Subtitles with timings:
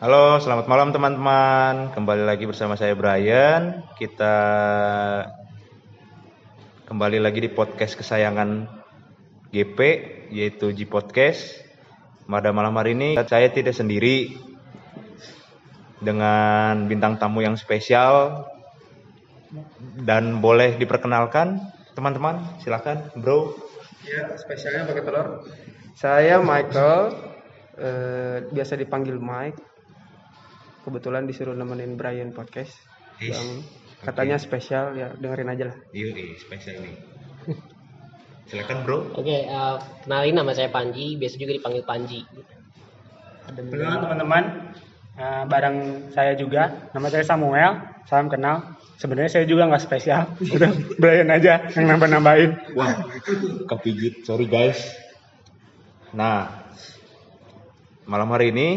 [0.00, 1.92] Halo, selamat malam teman-teman.
[1.92, 3.84] Kembali lagi bersama saya Brian.
[4.00, 4.32] Kita
[6.88, 8.64] kembali lagi di podcast kesayangan
[9.52, 9.78] GP
[10.32, 11.52] yaitu G Podcast.
[12.24, 14.40] Pada malam hari ini saya tidak sendiri
[16.00, 18.48] dengan bintang tamu yang spesial
[20.00, 21.60] dan boleh diperkenalkan
[21.92, 22.40] teman-teman.
[22.64, 23.52] Silakan, Bro.
[24.08, 25.44] Ya, spesialnya pakai telur.
[25.92, 27.20] Saya Michael,
[27.76, 29.69] eh, biasa dipanggil Mike.
[30.80, 32.72] Kebetulan disuruh nemenin Brian podcast
[33.20, 33.64] Is, yang
[34.00, 35.76] katanya spesial ya dengerin aja lah.
[35.92, 36.94] Iya, spesial nih.
[38.50, 39.14] Silakan, Bro.
[39.14, 42.20] Oke, eh, kenalin nama saya Panji, biasa juga dipanggil Panji.
[43.46, 44.44] Ada Halo teman-teman,
[45.20, 47.76] Eh, bareng saya juga, nama saya Samuel,
[48.08, 48.72] salam kenal.
[48.96, 52.72] Sebenarnya saya juga nggak spesial, udah Brian aja yang nambah-nambahin.
[52.72, 53.04] Wah,
[53.68, 54.24] kepijit.
[54.24, 54.80] Sorry guys.
[56.16, 56.64] Nah,
[58.08, 58.68] malam hari ini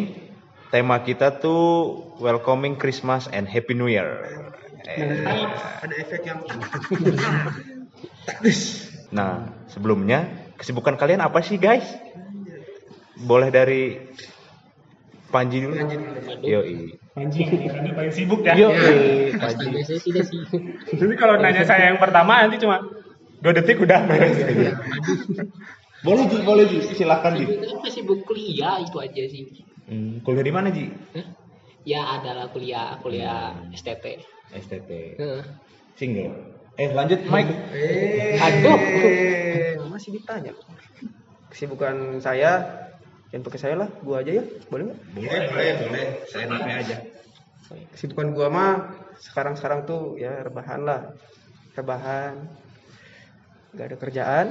[0.74, 4.26] tema kita tuh welcoming Christmas and Happy New Year.
[4.90, 5.22] Eh,
[5.86, 6.42] ada efek yang
[9.14, 11.86] Nah, sebelumnya kesibukan kalian apa sih guys?
[13.22, 14.02] Boleh dari
[15.30, 15.78] Panji dulu.
[16.42, 16.98] Yoi.
[17.14, 18.58] Panji, ini paling sibuk ya.
[18.58, 19.70] Yoi, Panji.
[19.70, 20.42] Astaga, saya tidak sih.
[20.98, 22.82] Jadi kalau nanya saya yang pertama nanti cuma
[23.46, 24.42] dua detik udah beres.
[26.02, 26.82] Boleh Ji, boleh Ji.
[26.98, 27.46] Silakan Ji.
[27.94, 29.73] Sibuk kuliah itu aja sih.
[29.88, 30.88] Hmm, kuliah di mana Ji?
[31.16, 31.28] Hah?
[31.84, 34.24] Ya adalah kuliah, kuliah STT.
[34.56, 35.20] STT.
[35.20, 35.44] Heeh.
[36.00, 36.32] Single.
[36.80, 37.54] Eh, lanjut Mike.
[38.40, 38.80] Aduh.
[38.80, 40.56] Eh, masih ditanya.
[41.52, 42.66] Kesibukan saya,
[43.30, 45.00] jangan pakai saya lah, gua aja ya, boleh nggak?
[45.14, 46.08] Boleh, boleh, boleh.
[46.32, 46.98] Saya namanya aja.
[47.94, 48.72] Kesibukan gua mah
[49.22, 51.14] sekarang-sekarang tuh ya rebahan lah,
[51.78, 52.42] rebahan.
[53.74, 54.46] Gak ada kerjaan.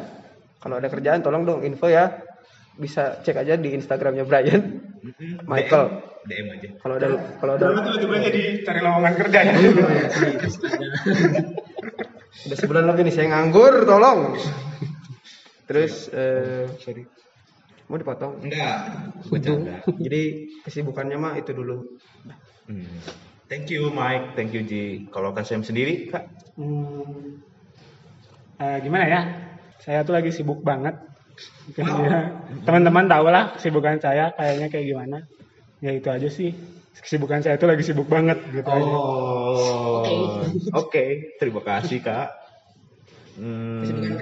[0.58, 2.22] Kalau ada kerjaan tolong dong info ya.
[2.74, 4.82] Bisa cek aja di Instagramnya Brian.
[5.46, 5.85] Michael.
[6.23, 6.68] DM aja.
[6.79, 7.08] Kalau ada
[7.42, 9.52] kalau ada Tiba-tiba jadi cari lowongan kerja ya.
[12.42, 14.39] udah sebulan lebih nih saya nganggur, tolong.
[15.67, 17.02] Terus eh, Sorry.
[17.90, 18.39] mau dipotong.
[18.46, 18.79] Enggak.
[19.27, 19.83] Bercanda.
[19.98, 20.23] Jadi
[20.63, 21.98] kesibukannya mah itu dulu.
[22.70, 22.86] Hmm.
[23.51, 25.11] Thank you Mike, thank you Ji.
[25.13, 26.24] Kalau KSM sendiri, Kak?
[26.57, 27.42] Hmm,
[28.57, 29.20] eh, gimana ya?
[29.77, 30.96] Saya tuh lagi sibuk banget.
[31.69, 32.19] Mungkin ya,
[32.67, 35.19] teman-teman tahu lah kesibukan saya kayaknya kayak gimana.
[35.83, 36.55] Ya itu aja sih.
[36.93, 38.93] Kesibukan saya tuh lagi sibuk banget gitu aja.
[38.93, 40.45] Oh,
[40.77, 41.05] oke.
[41.41, 42.29] Terima kasih Kak.
[43.33, 44.20] Hmm,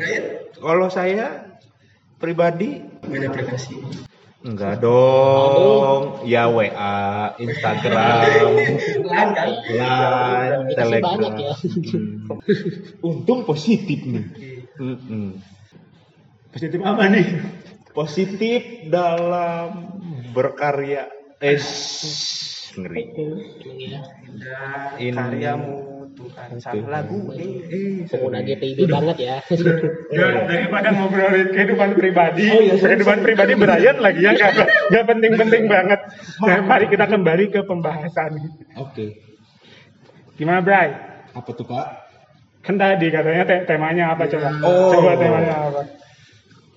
[0.54, 1.50] kalau saya
[2.22, 2.78] pribadi
[3.10, 3.75] Main aplikasi.
[4.41, 6.22] enggak dong.
[6.25, 8.25] Ya WA, Instagram,
[9.03, 9.48] Lain kan?
[9.66, 11.10] Line, Telegram.
[11.19, 11.54] banyak ya.
[11.59, 12.38] Hmm.
[13.03, 14.25] Untung positif nih.
[14.78, 15.42] Mm-mm.
[16.50, 17.26] Positif apa nih?
[17.90, 19.68] Positif dalam
[20.30, 21.06] berkarya.
[21.38, 21.56] Eh,
[22.76, 23.02] ngeri.
[23.10, 24.00] Emang ya.
[24.98, 25.74] Ini- Karyamu
[26.10, 27.32] Tuhan sang lagu.
[27.32, 29.36] Eh, Pengguna GPIB banget ya.
[30.10, 34.52] Ya, daripada ngobrolin kehidupan pribadi, kehidupan pribadi Brian lagi ya nggak
[34.90, 36.00] nggak penting-penting banget.
[36.42, 38.42] Nah, mari kita kembali ke pembahasan.
[38.76, 39.22] Oke.
[40.34, 40.90] Gimana Bray?
[41.30, 41.86] Apa tuh Kak?
[42.60, 44.50] Kan tadi katanya te- temanya apa coba?
[44.60, 44.90] Oh.
[44.90, 45.80] Coba temanya apa?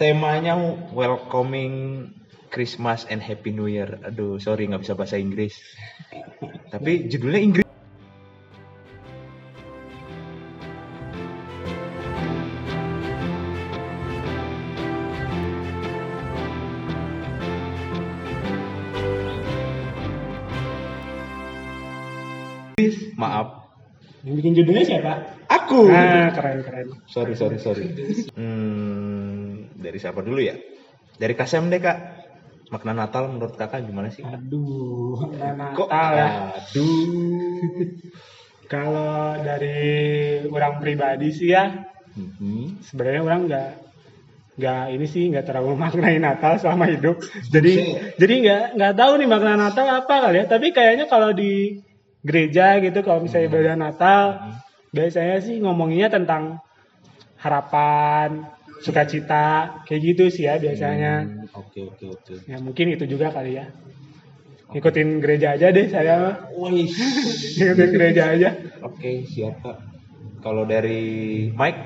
[0.03, 0.59] Temanya
[0.91, 2.11] welcoming
[2.51, 3.87] Christmas and Happy New Year.
[4.03, 5.55] Aduh, sorry nggak bisa bahasa Inggris.
[6.67, 7.67] Tapi judulnya Inggris.
[23.15, 23.71] Maaf,
[24.27, 25.13] Yang bikin judulnya siapa?
[25.73, 25.89] aku.
[25.89, 26.87] Nah, keren keren.
[27.09, 27.85] Sorry, sorry, sorry.
[28.37, 28.72] Hmm,
[29.93, 30.57] dari siapa dulu ya?
[31.21, 32.25] Dari Kasem deh kak.
[32.73, 34.25] Makna Natal menurut kakak gimana sih?
[34.25, 35.85] Aduh, nah, Kok?
[35.85, 36.29] Natal ya.
[36.57, 37.05] Aduh.
[38.65, 39.77] Kalau dari
[40.49, 41.85] orang pribadi sih ya,
[42.17, 42.81] Mhm.
[42.81, 43.69] sebenarnya orang nggak
[44.57, 47.21] nggak ini sih nggak terlalu maknai Natal selama hidup.
[47.53, 50.45] Jadi jadi nggak nggak tahu nih makna Natal apa kali ya.
[50.49, 51.77] Tapi kayaknya kalau di
[52.25, 54.25] gereja gitu kalau misalnya ibadah Natal
[54.89, 56.57] biasanya sih ngomonginnya tentang
[57.37, 58.49] harapan,
[58.83, 61.23] sukacita kayak gitu sih ya biasanya.
[61.23, 62.33] Hmm, Oke, oke, oke.
[62.45, 63.71] Ya mungkin itu juga kali ya.
[64.73, 66.35] Ikutin gereja aja deh saya mah.
[66.59, 66.89] Wih.
[67.61, 68.49] Ikutin gereja aja.
[68.83, 69.77] Oke, siap kak.
[70.43, 71.81] Kalau dari Mike,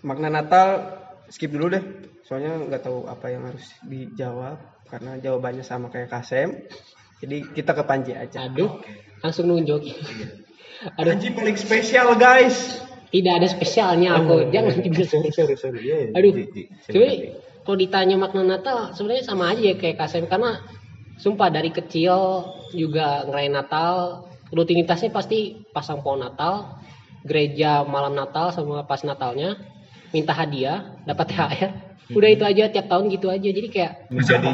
[0.00, 0.68] Makna Natal
[1.28, 1.84] skip dulu deh.
[2.24, 4.56] Soalnya nggak tahu apa yang harus dijawab
[4.88, 6.64] karena jawabannya sama kayak Kasem.
[7.20, 8.48] Jadi kita ke Panji aja.
[8.48, 8.80] Aduh,
[9.20, 9.84] langsung nunjuk.
[10.96, 12.80] Aduh, Anji paling spesial guys.
[13.10, 14.48] Tidak ada spesialnya aku.
[14.54, 15.02] Jangan juga.
[15.06, 15.80] sorry, sorry, sorry.
[15.82, 17.34] Ya, Aduh, Ji.
[17.66, 20.62] kalau ditanya makna Natal sebenarnya sama aja ya kayak KSM karena
[21.20, 22.16] Sumpah dari kecil
[22.72, 24.24] juga ngerayain Natal,
[24.56, 26.80] rutinitasnya pasti pasang pohon Natal,
[27.28, 29.60] gereja malam Natal sama pas Natalnya,
[30.16, 31.72] minta hadiah, dapat THR.
[32.16, 33.48] Udah itu aja tiap tahun gitu aja.
[33.52, 34.48] Jadi kayak Menjadi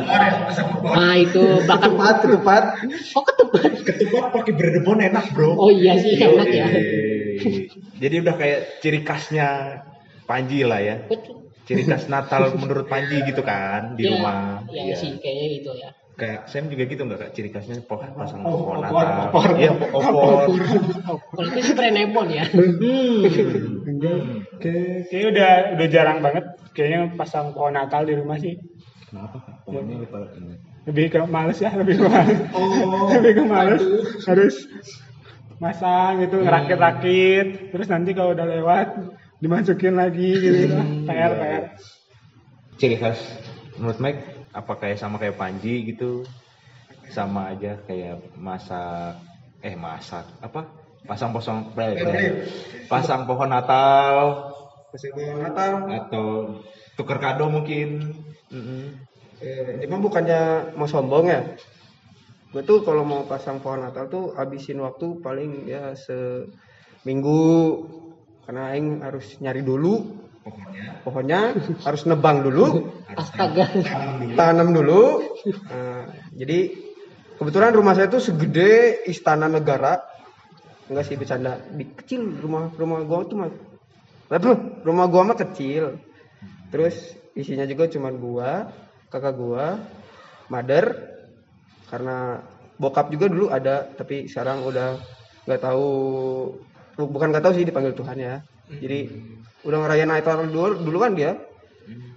[0.83, 2.65] nah itu bahkan Ketupat, ketupat.
[3.15, 3.71] oh ketupat.
[3.87, 5.55] ketupat pakai beredebon enak, Bro.
[5.55, 6.67] Oh iya sih enak ya.
[8.03, 9.49] Jadi udah kayak ciri khasnya
[10.25, 10.97] Panji lah ya.
[11.67, 14.63] Ciri khas Natal menurut Panji gitu kan di Ya, rumah.
[14.69, 14.97] Ya, Iya.
[14.97, 15.91] sih kayaknya gitu ya.
[16.17, 17.31] Kayak Sam juga gitu nggak kak?
[17.33, 19.29] Ciri khasnya pohon pasang Oh, pohon Natal.
[19.29, 19.49] opor.
[19.55, 20.49] Iya, opor.
[21.37, 22.45] Kalau itu spray nebon ya.
[22.49, 24.17] Enggak.
[24.59, 28.57] Kayak, kayak udah udah jarang banget kayaknya pasang pohon Natal di rumah sih.
[29.07, 29.57] Kenapa kak?
[29.65, 30.55] Pohonnya lupa ini.
[30.87, 32.39] Lebih ke males ya, lebih ke males.
[32.55, 33.11] Oh.
[33.19, 33.83] lebih ke males.
[34.25, 34.55] Harus
[35.57, 37.73] masang gitu, ngerakit-rakit.
[37.73, 38.89] Terus nanti kalau udah lewat
[39.41, 40.77] dimasukin lagi gitu.
[41.09, 41.65] PR PR.
[42.77, 43.17] Ciri khas
[43.81, 44.21] menurut Mike
[44.53, 46.25] apa kayak sama kayak Panji gitu?
[47.13, 49.17] Sama aja kayak masak
[49.65, 50.69] eh masak apa?
[51.07, 51.71] Pasang pasang
[52.91, 54.51] pasang pohon Natal
[54.91, 55.87] Masih pohon Natal.
[55.87, 56.27] atau
[56.99, 58.17] tuker kado mungkin.
[58.51, 59.07] Mm-mm.
[59.39, 61.41] Eh, ini bukannya mau sombong ya.
[62.57, 67.45] Gue tuh kalau mau pasang pohon Natal tuh habisin waktu paling ya seminggu.
[68.49, 71.41] Karena aing harus nyari dulu Pokoknya pohonnya
[71.85, 72.89] harus nebang dulu.
[73.13, 73.67] Astaga.
[74.39, 74.73] tanam.
[74.73, 75.21] Dulu.
[75.69, 76.73] Nah, jadi
[77.37, 80.01] kebetulan rumah saya tuh segede istana negara.
[80.87, 81.61] Enggak sih bercanda.
[81.75, 83.51] Di kecil rumah rumah gua tuh mah.
[84.31, 85.99] Aduh, rumah gua mah kecil.
[86.71, 86.95] Terus
[87.35, 88.71] isinya juga cuman gua
[89.11, 89.83] kakak gua
[90.47, 91.16] mother
[91.87, 92.43] karena
[92.77, 94.99] bokap juga dulu ada tapi sekarang udah
[95.47, 95.87] nggak tahu
[96.99, 98.35] bu- bukan nggak tahu sih dipanggil Tuhan ya.
[98.67, 99.09] Jadi
[99.63, 101.39] udah ngerayain Natal dulu dulu kan dia.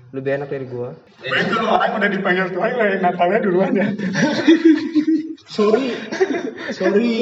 [0.10, 0.98] Lebih enak dari gua.
[1.21, 3.88] Berarti kalau orang udah dipanggil Tuhan, kayak Natalnya duluan ya.
[5.56, 5.94] sorry.
[6.74, 7.13] Sorry.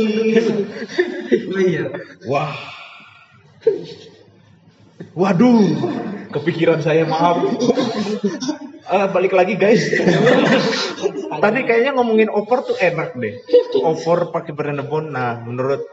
[1.52, 1.92] Oh iya.
[2.32, 2.56] Wah.
[5.12, 5.68] Waduh
[6.32, 7.38] kepikiran saya maaf
[8.88, 9.84] Eh, balik lagi guys
[11.44, 13.36] tadi kayaknya ngomongin opor tuh enak deh
[13.84, 15.84] opor pakai berenebon nah menurut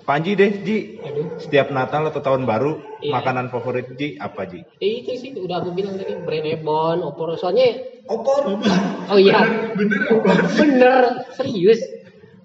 [0.00, 0.98] Panji deh Ji
[1.38, 3.16] setiap Natal atau tahun baru Iya.
[3.16, 7.32] makanan favorit Ji apa Ji Eh, itu sih udah aku bilang tadi Brenebon, opor.
[7.40, 8.60] Soalnya opor
[9.08, 9.40] oh iya.
[9.72, 10.00] Bener.
[10.60, 11.02] Bener,
[11.32, 11.80] serius.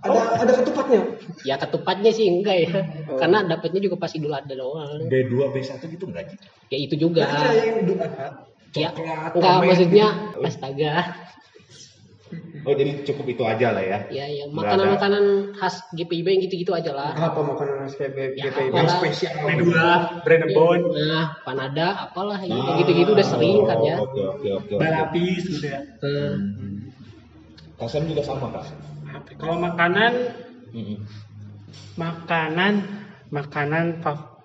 [0.06, 1.02] Ada ada ketupatnya
[1.42, 2.72] Ya ketupatnya sih enggak ya.
[3.12, 5.02] Karena dapatnya juga pas Idul Adha doang.
[5.04, 6.36] B2 B1 gitu enggak Ji
[6.68, 7.26] Ya itu juga.
[7.52, 8.28] yang Idul Adha
[8.72, 8.90] Ya,
[9.32, 10.08] enggak maksudnya
[10.38, 10.94] astaga.
[12.62, 14.98] oh jadi cukup itu aja lah ya Ya ya, Nggak ada.
[14.98, 15.24] makanan-makanan
[15.54, 17.14] khas GPIB yang gitu-gitu aja lah.
[17.14, 18.90] apa makanan SPB Ya, GPIB apalah.
[18.92, 19.88] spesial Kedua,
[20.22, 23.96] Brenebon, Nah, panada apalah ya, kayak gitu-gitu udah sering kan ya.
[23.96, 25.80] oke oke oke balapis gitu ya.
[26.02, 26.34] Eh,
[27.76, 28.66] Kasem juga sama kak
[29.36, 30.14] Kalau makanan,
[31.96, 32.74] makanan,
[33.32, 34.36] makanan, fa-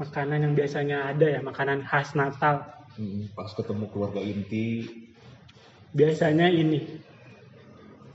[0.00, 2.64] makanan yang biasanya ada ya, makanan khas Natal.
[2.96, 4.84] Mm, pas ketemu keluarga inti
[5.92, 6.80] Biasanya ini,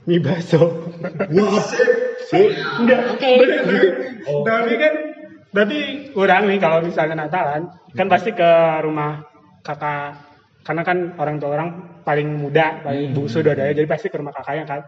[0.06, 0.58] mie bakso.
[1.30, 1.62] wah
[2.30, 2.46] sih
[2.82, 3.32] Enggak, Oke.
[4.26, 4.42] Oh.
[4.42, 4.94] tapi kan
[5.48, 5.78] tapi
[6.12, 8.50] kurang nih kalau misalnya Natalan kan pasti ke
[8.84, 9.24] rumah
[9.64, 10.27] kakak
[10.68, 11.70] karena kan orang tua orang
[12.04, 13.16] paling muda paling Hmm.
[13.16, 14.80] bungsu dua jadi pasti ke rumah kakaknya kan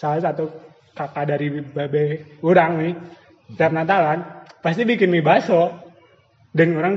[0.00, 0.48] salah satu
[0.96, 2.04] kakak dari babe
[2.40, 2.92] orang nih
[3.60, 4.24] tiap Natalan
[4.64, 5.68] pasti bikin mie bakso
[6.56, 6.94] dan orang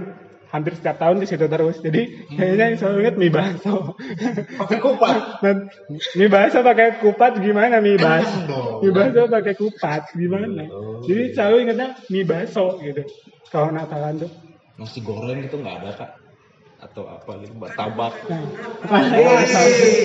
[0.47, 3.91] hampir setiap tahun di situ terus jadi kayaknya yang selalu inget mie bakso
[4.55, 5.57] pakai kupat Dan
[6.15, 8.79] mie bakso pakai kupat gimana mie dong.
[8.79, 10.63] Mie bakso pakai kupat gimana?
[10.71, 11.03] Oh.
[11.03, 13.03] Jadi selalu ingatnya mie bakso gitu.
[13.51, 14.31] Kalau Natalan tuh.
[14.77, 16.11] nasi goreng gitu nggak ada kak
[16.77, 18.43] atau apa gitu martabak Nah,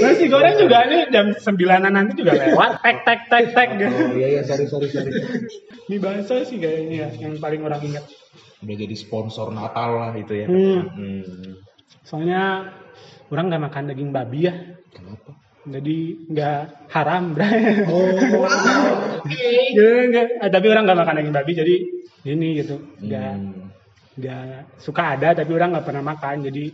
[0.02, 2.80] nasi goreng juga nih jam sembilanan nanti juga lewat.
[2.80, 5.12] Tek tek tek tek oh iya iya sorry sorry sorry
[5.86, 8.04] Mie bakso sih kayaknya ya, yang paling orang ingat.
[8.62, 10.86] udah jadi sponsor Natal lah itu ya Hmm.
[10.88, 11.52] Hmm.
[12.02, 12.72] Soalnya
[13.28, 14.54] orang nggak makan daging babi ya.
[14.88, 15.30] kenapa
[15.62, 17.46] Jadi nggak haram, bro.
[17.86, 18.46] oh
[19.24, 20.26] Gitu, nggak.
[20.40, 21.74] Ah, tapi orang nggak makan daging babi, jadi
[22.24, 22.82] ini gitu.
[22.98, 23.70] Nggak Hmm.
[24.12, 26.64] Nggak suka ada tapi orang nggak pernah makan jadi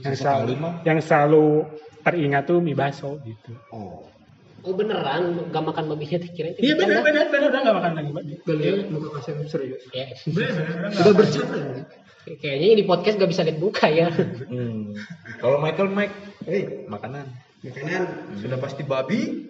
[0.00, 0.72] yang selalu mah.
[0.84, 1.46] yang selalu
[2.00, 4.06] teringat tuh mie bakso gitu oh
[4.66, 8.32] Oh beneran gak makan babinya kira iya benar benar benar orang nggak makan daging babi
[8.42, 9.78] Beli muka kasih serius.
[9.94, 11.86] Ya, Udah bercanda.
[12.26, 14.10] kayaknya ini di podcast gak bisa lihat muka ya.
[14.10, 14.90] Hmm.
[15.38, 17.30] kalau Michael Mike Hei, makanan
[17.62, 18.02] makanan
[18.42, 19.46] sudah pasti babi.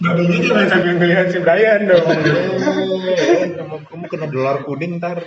[0.00, 2.06] Babinya jangan sambil ngelihat si Brian dong
[3.10, 5.20] Eh, kamu, kamu kena dolar kuning ntar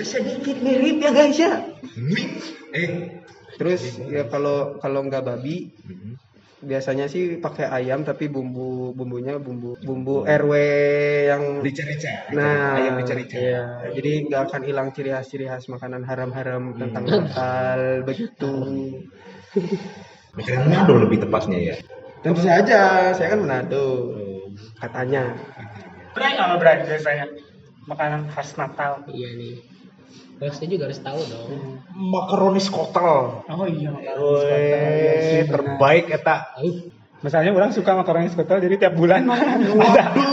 [0.00, 1.52] sedikit mirip ya guys ya.
[2.70, 2.90] eh
[3.56, 6.16] Terus ya kalau kalau nggak babi, Hmm.
[6.60, 10.52] biasanya sih pakai ayam tapi bumbu bumbunya bumbu bumbu RW
[11.26, 12.28] yang Rica-rica.
[12.30, 13.36] nah ayam rica-rica.
[13.36, 18.52] iya jadi nggak akan hilang ciri khas ciri khas makanan haram-haram tentang Natal begitu
[20.30, 21.76] Makanan Manado lebih tepatnya ya.
[22.20, 24.12] Tentu saja saya kan Manado
[24.76, 25.32] katanya
[26.12, 27.26] Bray kalau Bray biasanya
[27.86, 29.02] makanan khas Natal.
[29.08, 29.54] Iya nih.
[30.40, 31.48] Terus saya juga harus tahu dong.
[31.92, 33.44] Makaroni skotel.
[33.46, 33.92] Oh iya.
[34.16, 36.50] Woi, terbaik eta.
[37.20, 39.68] Misalnya orang suka makaroni skotel jadi tiap bulan mah ada,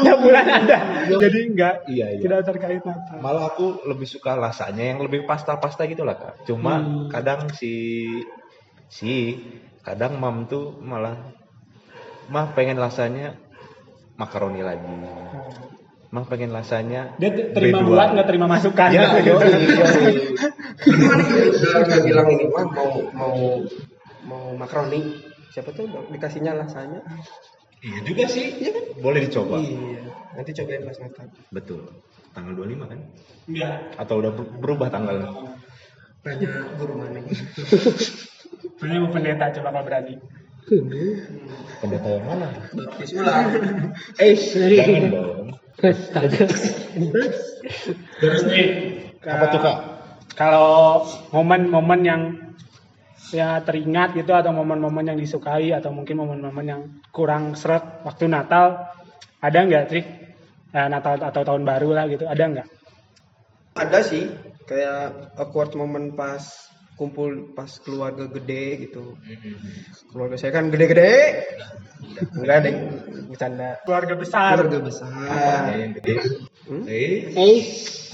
[0.08, 0.78] tiap bulan ada.
[1.12, 2.20] Jadi enggak Iya, iya.
[2.24, 3.20] tidak terkait Natal.
[3.20, 6.48] Malah aku lebih suka rasanya yang lebih pasta-pasta gitu lah kak.
[6.48, 7.12] Cuma Hmm.
[7.12, 8.08] kadang si
[8.88, 9.36] si
[9.84, 11.36] kadang mam tuh malah
[12.28, 13.36] mah pengen rasanya
[14.16, 14.88] makaroni lagi.
[16.08, 17.88] Mah pengen rasanya Dia terima B2.
[17.88, 18.90] buat nggak terima masukan.
[18.90, 19.36] Ya, gitu.
[20.88, 23.36] udah bilang ini mah mau mau
[24.24, 25.20] mau makaroni
[25.50, 27.02] siapa tuh dikasihnya rasanya
[27.78, 28.58] Iya juga sih.
[28.98, 29.62] Boleh dicoba.
[29.62, 30.02] iya
[30.34, 31.82] nanti cobain pas Natal Betul.
[32.34, 33.00] Tanggal 25 kan?
[33.46, 33.78] Enggak.
[33.98, 35.30] Atau udah ber- berubah tanggalnya?
[36.26, 37.22] tanya guru mana
[38.78, 40.14] Punya mau pendeta coba kalau berani.
[40.68, 42.48] Pendeta yang mana?
[42.76, 43.48] baptis ulang
[44.24, 45.48] Eh, jangan dong.
[45.80, 46.46] Astaga.
[48.20, 48.68] Terus nih.
[49.24, 49.78] Apa tuh kak?
[50.36, 52.22] Kalau momen-momen yang
[53.32, 56.82] ya teringat gitu atau momen-momen yang disukai atau mungkin momen-momen yang
[57.12, 58.88] kurang seret waktu Natal
[59.40, 60.04] ada nggak sih
[60.68, 62.68] Eh, Natal atau tahun baru lah gitu ada nggak?
[63.80, 64.28] ada sih
[64.68, 66.44] kayak awkward moment pas
[66.98, 69.14] kumpul pas keluarga gede gitu.
[70.10, 71.46] Keluarga saya kan gede-gede.
[72.34, 72.76] Enggak deh
[73.30, 73.78] bercanda.
[73.86, 74.58] Keluarga besar.
[74.58, 75.62] keluarga besar.
[75.78, 76.14] Yang gede.
[76.90, 77.60] Eh, Eh,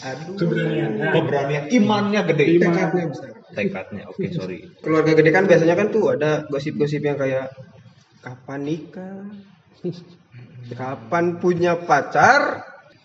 [0.04, 0.36] aduh.
[0.36, 0.92] Keberanian.
[1.00, 2.46] keberanian imannya gede.
[2.60, 3.30] tekadnya besar.
[3.54, 4.66] Tekadnya, oke sorry.
[4.82, 7.54] keluarga gede kan biasanya kan tuh ada gosip-gosip yang kayak
[8.20, 9.30] kapan nikah?
[10.74, 12.64] Kapan punya pacar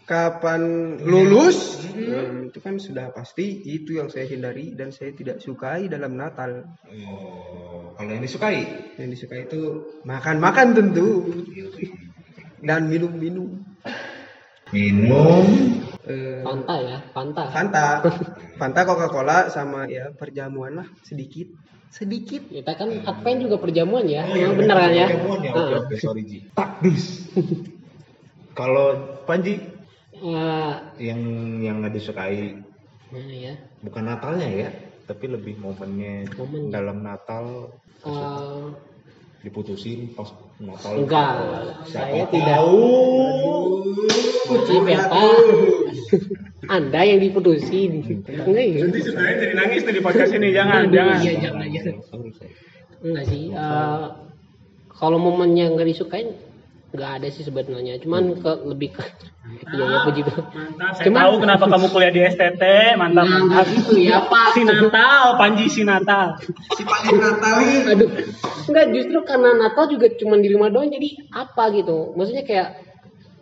[0.08, 5.90] kapan lulus Hmm, itu kan sudah pasti itu yang saya hindari dan saya tidak sukai
[5.92, 8.64] dalam Natal Oh, kalau yang disukai,
[8.96, 11.26] yang disukai itu makan-makan tentu
[12.64, 13.60] dan minum-minum
[14.72, 15.44] minum.
[16.08, 17.44] Eh, Fanta ya, Fanta.
[17.52, 17.86] Fanta
[18.60, 21.52] Fanta Coca-Cola sama ya perjamuan lah sedikit
[21.92, 24.24] sedikit Kita kan Advent juga perjamuan ya.
[24.24, 25.06] Memang bener kan ya?
[25.12, 25.80] Perjamuan ya, oke Heeh.
[25.84, 26.38] oke sorry Ji.
[26.56, 27.04] Takdus.
[28.58, 29.60] kalau Panji
[30.18, 31.20] Eh, yang
[31.58, 32.58] yang nggak disukai
[33.08, 33.54] nah ya.
[33.80, 34.68] bukan Natalnya ya,
[35.04, 36.68] tapi lebih momennya Momen.
[36.68, 38.64] dalam Natal Eh,
[39.40, 40.92] diputusin pas Natal.
[40.98, 41.30] enggak,
[41.84, 42.58] Siapa saya tidak.
[42.58, 42.78] tahu.
[44.48, 45.32] Maaf ya Pak.
[46.68, 47.92] Anda yang diputusin.
[48.26, 48.80] Enggak ya?
[48.84, 51.16] Nanti sebenarnya jadi nangis nih di podcast ini jangan Aduh, jangan.
[51.18, 51.94] Iya, jangan jangan.
[52.98, 53.42] Enggak sih.
[53.48, 54.04] eh,
[54.90, 56.28] kalau momennya nggak disukain
[56.88, 57.98] nggak ada sih sebenarnya.
[57.98, 59.04] Cuman ke lebih ke
[59.70, 60.44] iya ya puji Tuhan.
[60.46, 60.92] Mantap.
[60.94, 62.62] Saya Cuman- tahu kenapa kamu kuliah di STT.
[62.94, 63.66] Mantap Nah, mantap.
[63.68, 64.46] gitu ya Pak.
[64.52, 66.26] Si Natal, Panji si Natal.
[66.72, 68.08] si paling Natal ini Aduh,
[68.66, 72.12] enggak justru karena Natal juga cuma di rumah doang jadi apa gitu.
[72.12, 72.68] Maksudnya kayak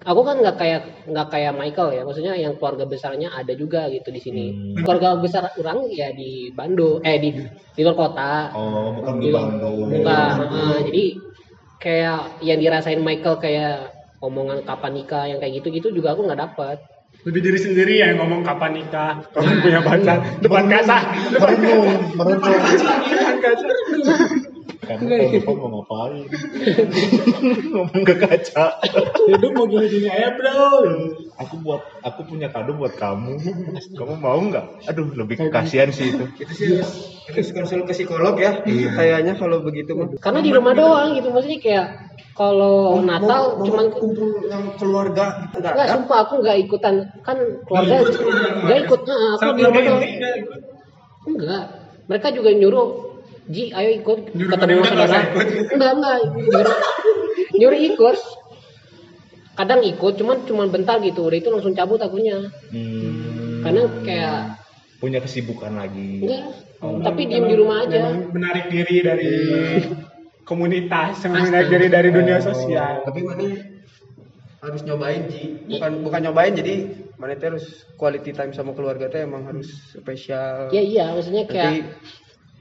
[0.03, 2.03] aku kan nggak kayak nggak kayak Michael ya.
[2.03, 4.45] Maksudnya yang keluarga besarnya ada juga gitu di sini.
[4.76, 7.31] Keluarga besar orang ya di Bandung, eh di
[7.73, 8.50] di luar kota.
[8.53, 9.76] Oh, bukan di Di- Bandung.
[9.87, 10.31] Bukan.
[10.47, 11.05] Nah, jadi
[11.80, 16.76] kayak yang dirasain Michael kayak omongan kapan nikah yang kayak gitu-gitu juga aku nggak dapat.
[17.26, 20.99] Lebih diri sendiri ya yang ngomong kapan nikah, kapan punya pacar, depan kaca,
[21.33, 22.00] depan merenung.
[22.14, 23.66] depan kaca.
[24.87, 26.26] Kamu tahun depan mau ngapain?
[27.75, 28.66] Ngomong ke kaca.
[29.26, 30.87] Hidup mau gini-gini aja bro.
[31.43, 33.35] Aku buat, aku punya kado buat kamu.
[33.99, 34.87] Kamu mau nggak?
[34.87, 36.25] Aduh, lebih kasihan sih itu.
[36.38, 41.19] itu sih harus, konsul ke psikolog ya kayaknya kalau begitu mah Karena di rumah doang
[41.19, 41.35] gitu.
[41.35, 41.87] Maksudnya kayak
[42.38, 46.95] kalau Natal Mau- cuman kumpul yang keluarga gitu, enggak Enggak, sumpah aku enggak ikutan.
[47.26, 47.95] Kan keluarga
[48.62, 49.00] enggak ikut.
[49.02, 50.02] Nah, aku di rumah doang.
[51.26, 51.64] Enggak.
[52.07, 53.06] Mereka juga nyuruh,
[53.47, 55.19] Ji, ayo ikut Nyuruh ketemu saudara.
[55.71, 56.19] Enggak, enggak.
[56.35, 56.76] Nyuruh,
[57.55, 58.17] nyuruh ikut.
[59.57, 61.31] Kadang ikut, cuman cuman bentar gitu.
[61.31, 62.43] Udah itu langsung cabut akunya.
[62.75, 64.38] Hmm, Karena kayak
[64.99, 66.26] punya kesibukan lagi.
[66.26, 66.45] enggak.
[66.76, 68.12] Tapi diem di rumah aja.
[68.35, 69.33] Menarik diri dari
[70.45, 73.03] komunitas, menarik diri dari dunia sosial.
[73.03, 73.47] tapi mana
[74.62, 76.75] harus nyobain Ji bukan bukan nyobain jadi
[77.23, 81.55] mana teh harus quality time sama keluarga teh emang harus spesial Ya iya, maksudnya nanti
[81.55, 81.87] kayak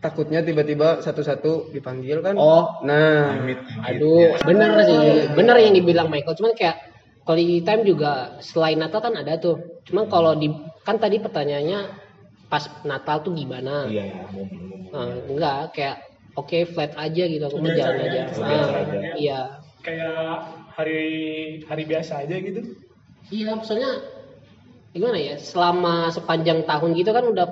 [0.05, 2.77] takutnya tiba-tiba satu-satu dipanggil kan Oh.
[2.85, 4.45] nah Amit, amit, Aduh, ya.
[4.45, 4.99] bener sih,
[5.33, 6.37] bener yang dibilang Michael.
[6.37, 6.77] Cuman kayak
[7.25, 9.81] quality time juga selain Natal kan ada tuh.
[9.89, 10.53] Cuman kalau di
[10.85, 11.89] kan tadi pertanyaannya
[12.45, 13.89] pas Natal tuh gimana?
[13.89, 14.93] Iya, momen-momen.
[14.93, 15.97] Nah, enggak, kayak
[16.35, 19.11] oke flat aja gitu aku jalan aja, aja.
[19.15, 19.39] iya
[19.81, 20.43] kayak
[20.75, 21.03] hari
[21.63, 22.61] hari biasa aja gitu
[23.31, 24.03] iya maksudnya
[24.91, 27.47] gimana ya selama sepanjang tahun gitu kan udah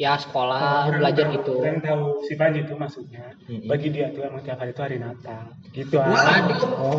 [0.00, 3.68] ya sekolah belajar tahu- gitu orang tahu si Panji itu maksudnya Mm-mm.
[3.68, 6.54] bagi dia tuh emang tiap hari itu hari Natal gitu Waduh, aja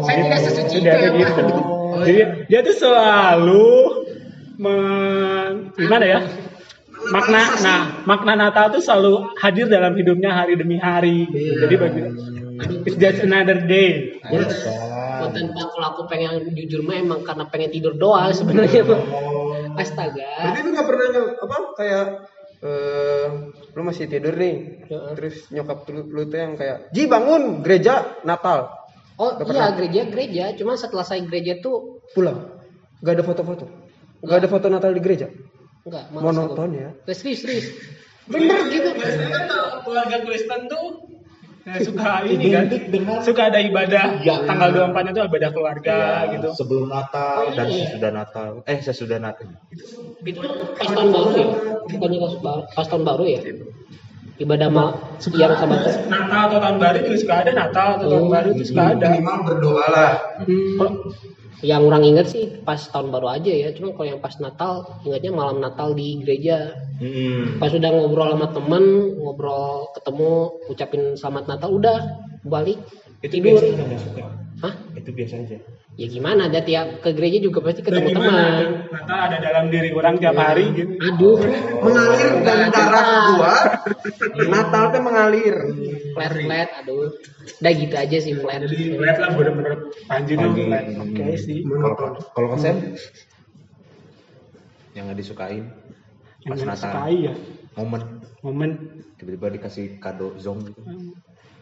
[0.05, 1.43] saya tidak sesuci itu ya, gitu.
[2.07, 3.69] Jadi dia tuh selalu
[4.57, 6.19] men, gimana ya?
[7.03, 11.27] Makna nah, makna Natal tuh selalu hadir dalam hidupnya hari demi hari.
[11.27, 11.67] gitu.
[11.67, 12.01] Jadi bagi
[12.87, 14.19] it's just another day.
[15.13, 18.99] konten pak kalau aku pengen jujur mah emang karena pengen tidur doang sebenarnya Pak.
[19.79, 21.05] astaga Jadi lu nggak pernah
[21.39, 22.05] apa kayak
[22.63, 23.27] eh
[23.75, 24.87] lu masih tidur nih.
[24.87, 25.11] Heeh.
[25.19, 28.71] Terus nyokap lu, lu tuh yang kayak, "Ji bangun, gereja Natal."
[29.13, 29.71] oh Nggak iya pernah.
[29.77, 32.49] gereja gereja cuma setelah saya gereja tuh Pulang.
[33.03, 33.65] Gak ada foto-foto.
[34.23, 35.27] Gak ada foto Natal di gereja.
[35.83, 36.55] enggak malas aku.
[36.55, 36.89] Monoton ya.
[37.03, 37.65] Terus, serius serius
[38.23, 39.45] bener gitu Biasanya kan
[39.83, 40.85] keluarga Kristen tuh
[41.63, 42.65] ya, suka ini kan,
[43.21, 45.97] suka ada ibadah tanggal 24 nya tuh ibadah keluarga
[46.29, 46.49] gitu.
[46.53, 48.49] Sebelum Natal dan sesudah Natal.
[48.65, 49.47] Eh, sesudah Natal.
[50.21, 50.39] itu
[50.75, 51.47] pas tahun baru ya
[51.85, 53.39] bukannya pas, baru- pas tahun baru ya
[54.35, 54.89] ibadah mal
[55.31, 55.75] yang sama
[56.09, 58.31] Natal atau tahun baru juga suka ada Natal atau tahun Oh.
[58.31, 59.07] baru itu suka ada.
[59.13, 60.11] Minimal berdoa lah.
[61.63, 65.31] Yang orang inget sih pas tahun baru aja ya cuma kalau yang pas Natal ingatnya
[65.31, 67.57] malam Natal di gereja Mm-mm.
[67.57, 68.83] pas udah ngobrol sama temen
[69.15, 70.31] ngobrol ketemu
[70.67, 71.99] ucapin selamat Natal udah
[72.43, 72.83] balik
[73.23, 74.07] Itu tidur biasa.
[74.59, 74.73] Hah?
[74.99, 75.57] Itu biasa aja.
[75.93, 78.89] Ya gimana ada tiap ke gereja juga pasti ketemu teman?
[78.89, 80.97] Natal ada dalam diri orang tiap hari gitu.
[80.97, 81.37] aduh.
[81.85, 83.05] Mengalir dari darah
[83.37, 83.53] gua.
[84.49, 85.55] Natal tuh mengalir.
[86.17, 87.13] flat flat aduh.
[87.61, 88.65] Udah gitu aja sih flat.
[88.65, 89.73] Jadi lihat lah bener-bener
[90.09, 91.61] Panji tuh like, oke sih.
[91.61, 91.93] Kalau
[92.33, 92.97] kalau konsen
[94.97, 95.69] yang nggak disukain?
[96.41, 96.89] Yang pas nggak Natal.
[96.89, 97.33] sukai ya?
[97.77, 98.01] Momen.
[98.41, 98.71] Momen.
[99.21, 100.81] Tiba-tiba dikasih kado zong gitu.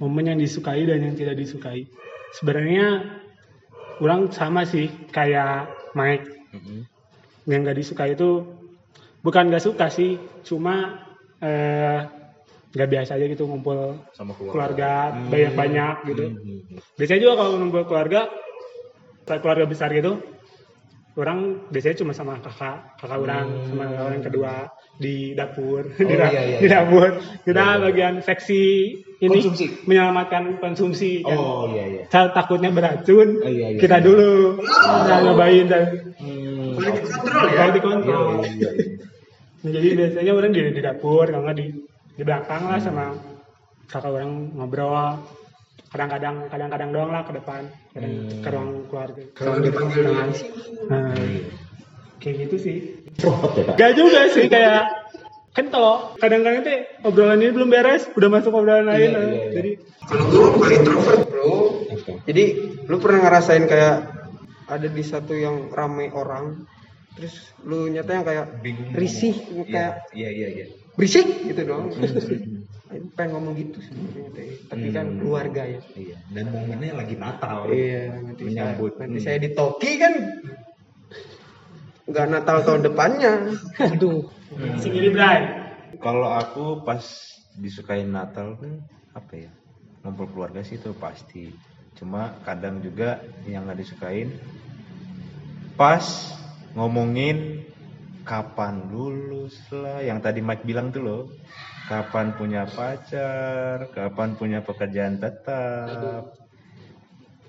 [0.02, 1.86] momen yang disukai dan yang tidak disukai.
[2.34, 3.21] Sebenarnya
[4.02, 6.84] orang sama sih kayak Mike Mm-mm.
[7.46, 8.44] yang gak disukai itu
[9.22, 11.06] bukan gak suka sih cuma
[11.40, 12.02] eh
[12.72, 14.54] nggak biasa aja gitu ngumpul sama keluarga.
[14.56, 15.28] keluarga Hmm.
[15.28, 16.80] banyak-banyak gitu Hmm.
[16.96, 18.22] biasanya juga kalau ngumpul keluarga
[19.28, 20.24] keluarga besar gitu
[21.20, 24.54] orang biasanya cuma sama kakak kakak orang sama orang kedua
[24.96, 26.36] di dapur di, da- Hmm.
[26.36, 26.74] iya, iya, di iya.
[26.80, 27.10] dapur
[27.44, 27.84] kita Iya, iya.
[27.84, 28.64] bagian seksi
[29.22, 29.66] ini Konsumsi.
[29.86, 31.38] menyelamatkan konsumsi kan.
[31.38, 32.04] Oh iya iya.
[32.10, 33.78] Saya takutnya beracun Oh, iya, iya.
[33.78, 35.84] kita dulu nah, nyobain dan
[36.18, 36.78] Hmm.
[36.78, 37.54] Quality control ya.
[37.54, 38.92] quality Iya, control iya, iya, iya.
[39.62, 41.66] Nah, jadi biasanya orang di, di dapur kalau nggak di
[42.12, 43.06] di belakang lah sama
[43.86, 45.22] kakak orang ngobrol
[45.88, 48.42] kadang-kadang kadang-kadang doang lah ke depan kadang Hmm.
[48.42, 50.06] ke ruang keluarga Kalau dipanggil
[50.88, 51.14] nah,
[52.18, 52.78] kayak gitu sih
[53.20, 53.74] ya?
[53.76, 54.86] Gak juga sih kayak
[55.52, 59.52] kan kalau kadang-kadang tuh obrolan ini belum beres udah masuk obrolan lain Iya, iya, iya.
[59.52, 61.52] jadi Kalau gue paling introvert bro.
[62.24, 62.44] Jadi
[62.84, 63.96] lu pernah ngerasain kayak
[64.66, 66.64] ada di satu yang rame orang,
[67.14, 68.92] terus lu nyata yang kayak Bingung.
[68.92, 70.66] risih, Iya, kayak Iya iya iya.
[70.94, 71.92] berisik gitu dong.
[71.92, 72.08] Aku
[73.16, 74.32] pengen ngomong gitu sebenarnya.
[74.66, 75.18] Tapi kan Hmm.
[75.20, 75.80] keluarga ya.
[75.94, 76.18] Iya.
[76.30, 77.68] Dan momennya lagi Natal.
[77.68, 78.92] Iya, nanti Menyambut.
[78.94, 79.26] saya, nanti Hmm.
[79.26, 80.14] saya di Toki kan
[82.12, 83.34] nggak Natal tahun depannya.
[83.80, 84.28] aduh
[84.78, 85.42] sendiri Bray
[86.02, 87.04] Kalau aku pas
[87.58, 88.82] disukain Natal tuh
[89.16, 89.52] apa ya?
[90.02, 91.54] Ngumpul keluarga sih itu pasti.
[91.94, 94.34] Cuma kadang juga yang nggak disukain
[95.80, 96.04] pas
[96.78, 97.66] ngomongin
[98.24, 101.24] kapan lulus lah yang tadi Mike bilang tuh loh
[101.90, 106.32] kapan punya pacar kapan punya pekerjaan tetap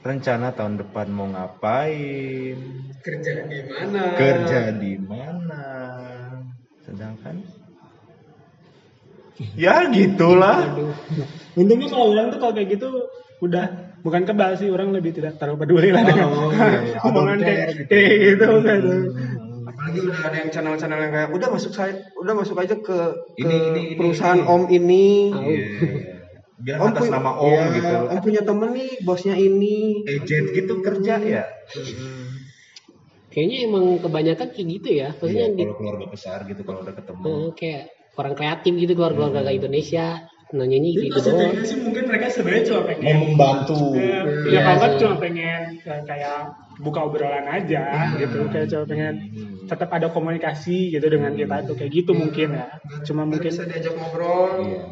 [0.03, 2.59] rencana tahun depan mau ngapain
[3.03, 4.03] Kerja di mana?
[4.15, 5.65] kerja di mana
[6.83, 7.37] sedangkan
[9.55, 10.75] ya gitulah
[11.55, 12.89] untungnya kalau orang tuh kalau kayak gitu
[13.41, 13.67] udah
[14.03, 16.99] bukan kebal sih orang lebih tidak terlalu peduli lah dengan Oh, iya, iya.
[17.03, 17.87] omongan kayak gitu.
[17.89, 18.81] kayak gitu kan
[19.63, 22.99] Apalagi udah ada yang channel-channel yang kayak udah masuk saya, udah masuk aja ke, ke
[23.41, 24.47] Ini, ini, ini, perusahaan ini.
[24.47, 25.07] om ini.
[25.33, 25.67] Iya.
[26.63, 27.95] Bilang Om atas nama om ya, gitu.
[28.09, 30.07] Om punya temen nih, bosnya ini.
[30.07, 31.45] agent gitu kerja ya?
[33.33, 35.09] Kayaknya emang kebanyakan kayak gitu ya.
[35.17, 37.25] Maksudnya Iya, di, kalau keluarga besar gitu kalau udah ketemu.
[37.25, 37.83] Eh, kayak
[38.21, 40.07] orang kreatif gitu keluarga-keluarga Indonesia.
[40.53, 41.17] Nanyanya gitu.
[41.17, 43.81] doang Sebenarnya sih mungkin mereka sebenarnya cuma pengen mau membantu.
[43.97, 44.99] Ya, Iya ya kalau sih.
[45.01, 46.41] cuma pengen kayak,
[46.85, 47.85] buka obrolan aja
[48.21, 48.39] gitu.
[48.53, 49.15] Kayak cuma pengen
[49.65, 52.69] tetap ada komunikasi gitu dengan kita tuh kayak gitu mungkin ya.
[53.09, 54.61] Cuma Biar mungkin bisa diajak ngobrol.
[54.61, 54.85] Iya.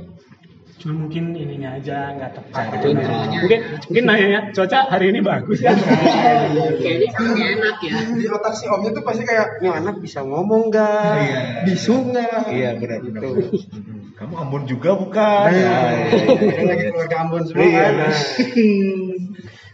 [0.80, 2.64] Cuma mungkin ininya aja nggak tepat.
[2.72, 2.96] Gitu.
[2.96, 5.76] Mungkin mungkin nanya cuaca hari ini bagus ya.
[6.80, 7.12] kayaknya
[7.52, 11.40] enak ya di otak si omnya tuh pasti kayak ini anak bisa ngomong nggak Iya.
[11.62, 13.20] bisu nggak Iya benar-benar.
[13.20, 13.32] Gitu.
[14.18, 15.48] Kamu Ambon juga bukan?
[15.48, 16.60] Nah, Ya, ya, ya.
[16.64, 17.76] lagi keluarga Ambon semua Iya.
[17.78, 18.14] kan nah,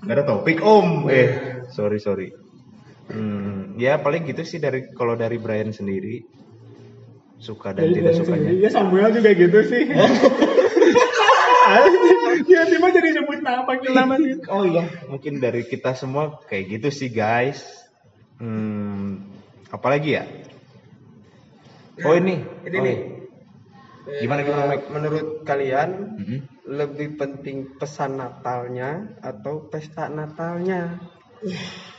[0.03, 1.07] Gak ada topik om.
[1.07, 1.29] Eh,
[1.69, 2.31] sorry sorry.
[3.07, 6.27] Hmm, ya paling gitu sih dari kalau dari Brian sendiri
[7.37, 8.43] suka dan Jadi tidak dari sukanya.
[8.49, 9.83] sendiri, Ya Samuel juga gitu sih.
[12.67, 14.43] Tiba-tiba jadi sebut nama panggil nama gitu.
[14.51, 17.63] Oh iya, mungkin dari kita semua kayak gitu sih guys.
[18.37, 19.23] Hmm,
[19.71, 20.25] apalagi ya?
[22.05, 22.99] Oh ini, ini Oh, nih
[24.07, 24.87] Gimana, gimana, Eh, Mike?
[24.93, 25.89] menurut kalian
[26.21, 26.39] Mhm.
[26.67, 30.99] lebih penting pesan Natalnya atau pesta Natalnya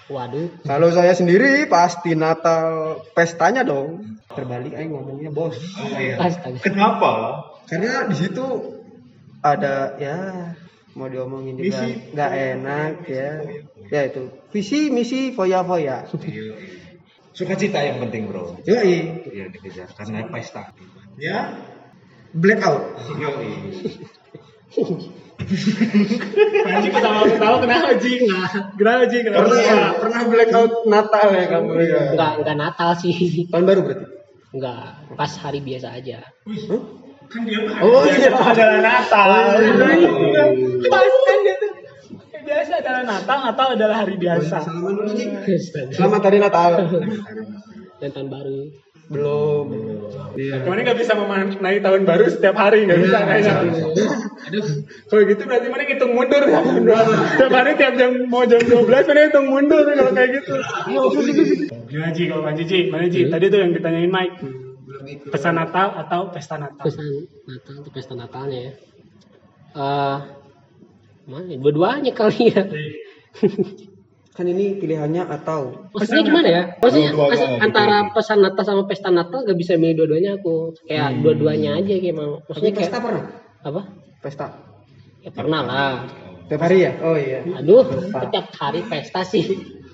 [0.08, 5.56] waduh kalau saya sendiri pasti Natal pestanya dong terbalik aja ngomongnya bos
[6.20, 7.12] astaga Kenapa?
[7.68, 8.44] karena di situ
[9.56, 10.18] ada ya
[10.98, 11.92] mau diomongin juga Misi.
[12.12, 13.30] nggak enak ya
[13.88, 16.04] ya itu visi misi foya foya
[17.38, 18.58] Sukacita yang penting bro.
[18.66, 20.74] yoi Iya dikejar karena pesta.
[21.22, 21.54] Ya.
[22.34, 23.50] blackout Yoi.
[26.66, 28.14] Panji ketawa-ketawa kenapa Ji?
[28.74, 29.18] Kenapa Ji?
[29.22, 29.48] Kenapa?
[29.54, 33.14] pernah pernah blackout Natal ya kamu ya nggak nggak Natal sih
[33.54, 34.06] tahun baru berarti
[34.58, 34.82] nggak
[35.14, 36.82] pas hari biasa aja Hah?
[37.28, 38.32] Kan dia Oh, iya.
[38.32, 39.30] adalah Natal.
[39.60, 40.46] iya.
[40.88, 41.72] Pas kan dia tuh.
[42.48, 44.58] Biasa adalah Natal, Natal adalah hari biasa.
[45.92, 46.72] Selamat hari Natal.
[47.98, 48.60] dan tahun baru
[49.08, 49.66] Belum.
[50.36, 53.54] Kemarin nggak bisa memaknai tahun baru setiap hari nggak bisa kayaknya.
[55.08, 56.60] Kalau gitu berarti mana hitung mundur ya.
[57.36, 60.56] Setiap hari tiap jam mau jam 12 mana hitung mundur kalau kayak gitu.
[61.88, 62.80] Gimana Ji kalau Panji Ji?
[62.88, 63.28] Mana Ji?
[63.28, 64.67] Tadi tuh yang ditanyain Mike.
[65.28, 66.84] Pesan Natal atau pesta Natal?
[66.84, 67.06] pesan
[67.44, 68.74] Natal atau pesta Natalnya ya
[69.74, 70.18] eh
[71.26, 71.58] mana ya?
[71.58, 72.64] dua-duanya kali ya
[74.32, 77.58] Kan ini pilihannya atau maksudnya gimana ya maksudnya Dua-duanya mas- gitu.
[77.60, 82.14] antara pesan Natal sama pesta Natal gak bisa milih dua-duanya aku kayak dua-duanya aja kayak
[82.14, 83.24] mau maksudnya Tapi pesta kayak pernah?
[83.60, 83.82] apa
[84.18, 84.46] Pesta.
[85.20, 85.92] ya pernah lah
[86.48, 86.92] Tiap hari ya?
[87.02, 87.44] Oh iya.
[87.44, 89.46] aduh setiap hari pesta sih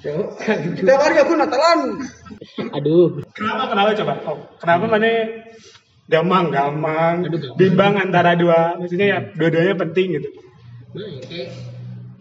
[0.03, 1.79] Tiap hari aku Natalan.
[2.75, 4.13] aduh Kenapa kenapa coba?
[4.27, 5.09] Oh, kenapa mana
[6.05, 7.55] gamang gamang Aduh, gamang.
[7.55, 10.29] bimbang antara dua maksudnya ya dua-duanya penting gitu.
[10.93, 11.49] nah ya kayak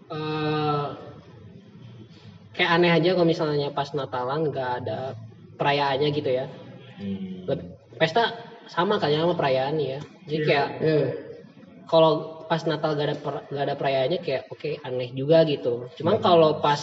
[0.09, 0.85] eh,
[2.53, 4.99] kayak aneh aja kalau misalnya pas Natalan nggak ada
[5.53, 6.47] perayaannya gitu ya
[6.93, 7.49] Hmm.
[7.97, 8.37] Pesta
[8.69, 11.05] sama kayaknya sama perayaan ya jadi kayak Iya.
[11.83, 12.11] kalau
[12.45, 16.61] pas Natal gak ada per- gak ada perayaannya kayak oke aneh juga gitu cuman kalau
[16.61, 16.79] pas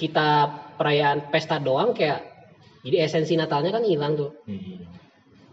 [0.00, 0.48] kita
[0.80, 2.24] perayaan pesta doang kayak
[2.80, 4.32] jadi esensi Natalnya kan hilang tuh.
[4.48, 4.88] Hmm.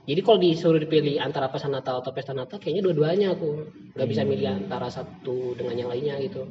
[0.07, 3.67] jadi kalau disuruh dipilih antara pesan Natal atau pesta Natal kayaknya dua-duanya aku.
[3.91, 6.47] Nggak bisa milih antara satu dengan yang lainnya gitu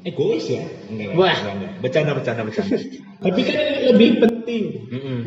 [0.00, 0.64] Egois ya?
[0.88, 1.36] Enggak, Wah.
[1.36, 1.72] enggak, enggak.
[1.84, 2.76] Bercanda, bercanda, bercanda.
[3.24, 4.62] Tapi kan ini lebih penting.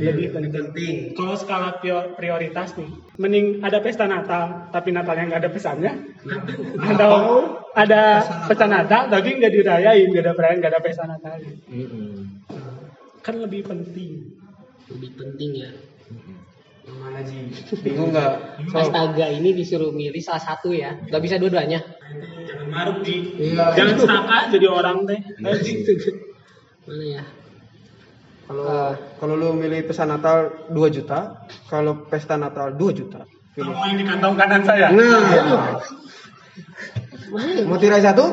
[0.01, 0.95] Lebih penting.
[1.13, 2.89] Kalau skala prio- prioritas nih,
[3.21, 5.91] mending ada pesta Natal tapi Natalnya nggak ada pesannya,
[6.89, 7.13] atau
[7.77, 11.37] ada pesan Natal tapi nggak dirayain, nggak ada perayaan, nggak ada pesta Natal.
[13.21, 14.41] Kan lebih penting.
[14.83, 15.69] lebih penting ya
[16.83, 17.47] mana Ji?
[17.79, 18.59] Bingung nggak?
[18.69, 21.79] astaga ini disuruh milih salah satu ya nggak bisa dua-duanya
[22.43, 23.71] Jangan maruk di, Iya.
[23.73, 25.19] jangan serakah jadi orang teh.
[26.83, 27.23] mana ya
[28.43, 28.91] Kalau Eh.
[29.17, 33.23] kalau lu milih pesan Natal 2 juta, kalau pesta Natal 2 juta.
[33.55, 34.91] Kamu yang di kantong kanan saya.
[34.91, 35.41] Nah, ya?
[37.63, 38.23] mau tirai satu?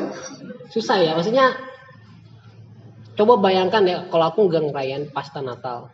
[0.67, 1.51] susah ya maksudnya
[3.13, 5.87] coba bayangkan ya kalau aku nggak ngerayain pasta Natal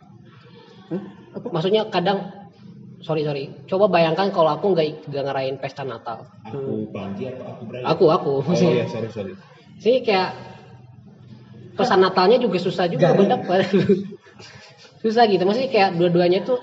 [0.86, 1.02] Hmm?
[1.34, 1.46] Apa?
[1.50, 2.30] maksudnya kadang
[3.02, 3.44] sorry sorry.
[3.70, 6.26] Coba bayangkan kalau aku nggak nggak ngerayain pesta Natal.
[6.46, 7.84] Aku Panji atau aku Brian?
[7.86, 8.32] aku aku.
[8.42, 9.32] Oh iya, sorry, sorry.
[9.78, 10.34] sih kayak
[11.78, 13.70] pesan Natalnya juga susah juga dapet
[15.02, 15.42] susah gitu.
[15.46, 16.58] Maksudnya kayak dua-duanya tuh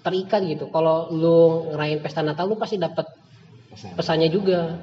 [0.00, 0.72] terikat gitu.
[0.72, 3.04] Kalau lu ngerayain pesta Natal lu pasti dapat
[3.72, 3.92] Pesan.
[3.96, 4.80] pesannya juga.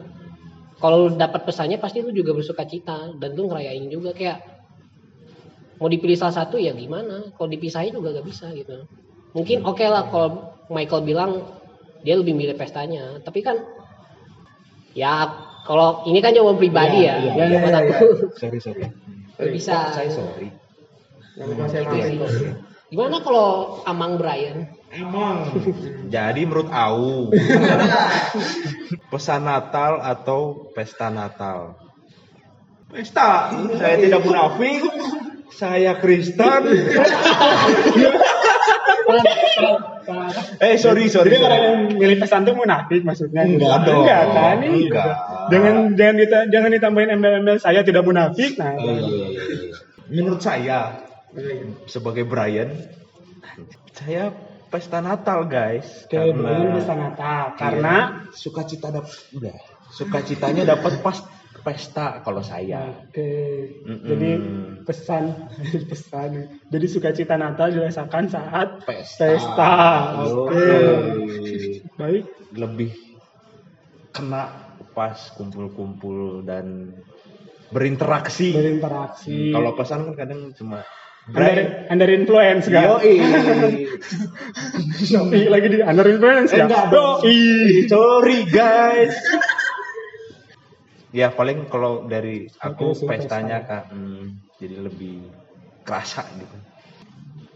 [0.80, 4.14] Kalau lu dapat pesannya pasti lu juga bersuka cita dan lu ngerayain juga.
[4.14, 4.46] Kayak
[5.82, 7.34] mau dipilih salah satu ya gimana?
[7.34, 8.86] Kalau dipisahin juga gak bisa gitu
[9.34, 11.32] mungkin oke lah kalau Michael bilang
[12.02, 13.60] dia lebih milih pestanya tapi kan
[14.96, 15.30] ya
[15.68, 17.98] kalau ini kan jawaban pribadi ya, Iya, ya, iya, buat iya, aku
[18.42, 18.86] Sorry, sorry.
[19.54, 20.50] bisa Saya sorry.
[21.40, 22.06] Gitu ya.
[22.20, 22.52] maafin.
[22.90, 25.54] gimana kalau Amang Brian Emang.
[26.10, 27.30] Jadi menurut Au,
[29.14, 31.78] pesan Natal atau pesta Natal?
[32.90, 33.54] Pesta.
[33.78, 34.82] Saya tidak munafik.
[35.54, 36.62] Saya Kristen.
[40.60, 41.30] Eh sorry sorry.
[41.30, 43.46] Jadi orang yang milih pesan tuh munafik maksudnya.
[43.46, 43.62] gitu.
[43.62, 44.04] Enggak dong.
[44.04, 44.58] Enggak kan?
[44.60, 45.14] Enggak.
[45.50, 48.56] Jangan jangan dita- jangan ditambahin embel-embel saya tidak munafik.
[48.56, 49.76] Nah, Oh, iya, iya, iya.
[50.10, 50.80] Menurut saya
[51.86, 52.74] sebagai Brian,
[53.92, 54.34] saya
[54.68, 56.06] pesta Natal guys.
[56.06, 57.96] Oke, belum bisa Natal karena
[58.26, 59.54] Iya, sukacita dapat udah
[59.90, 61.18] sukacitanya dapat pas
[61.62, 63.06] pesta kalau saya.
[63.08, 63.32] Oke.
[63.86, 64.08] Mm-mm.
[64.08, 64.30] Jadi
[64.84, 65.24] pesan
[65.92, 66.30] pesan.
[66.72, 69.26] Jadi sukacita Natal dirasakan saat Pesta.
[69.36, 69.74] pesta.
[70.26, 70.58] Oke.
[70.58, 71.58] Oke.
[72.00, 72.24] Baik.
[72.56, 72.92] Lebih
[74.10, 74.50] kena
[74.98, 76.98] pas kumpul-kumpul dan
[77.70, 78.52] berinteraksi.
[78.52, 79.54] Berinteraksi.
[79.54, 80.82] Kalau pesan kan kadang cuma
[81.30, 82.98] under, under influence kan?
[82.98, 83.22] Yoi.
[85.00, 86.66] Ih, lagi di under influence ya?
[86.66, 86.90] enggak.
[86.90, 87.86] Yoi.
[87.86, 89.14] Sorry guys.
[91.16, 95.26] Ya paling kalau dari aku sih, pestanya kak, hmm, jadi lebih
[95.86, 96.58] kerasa gitu.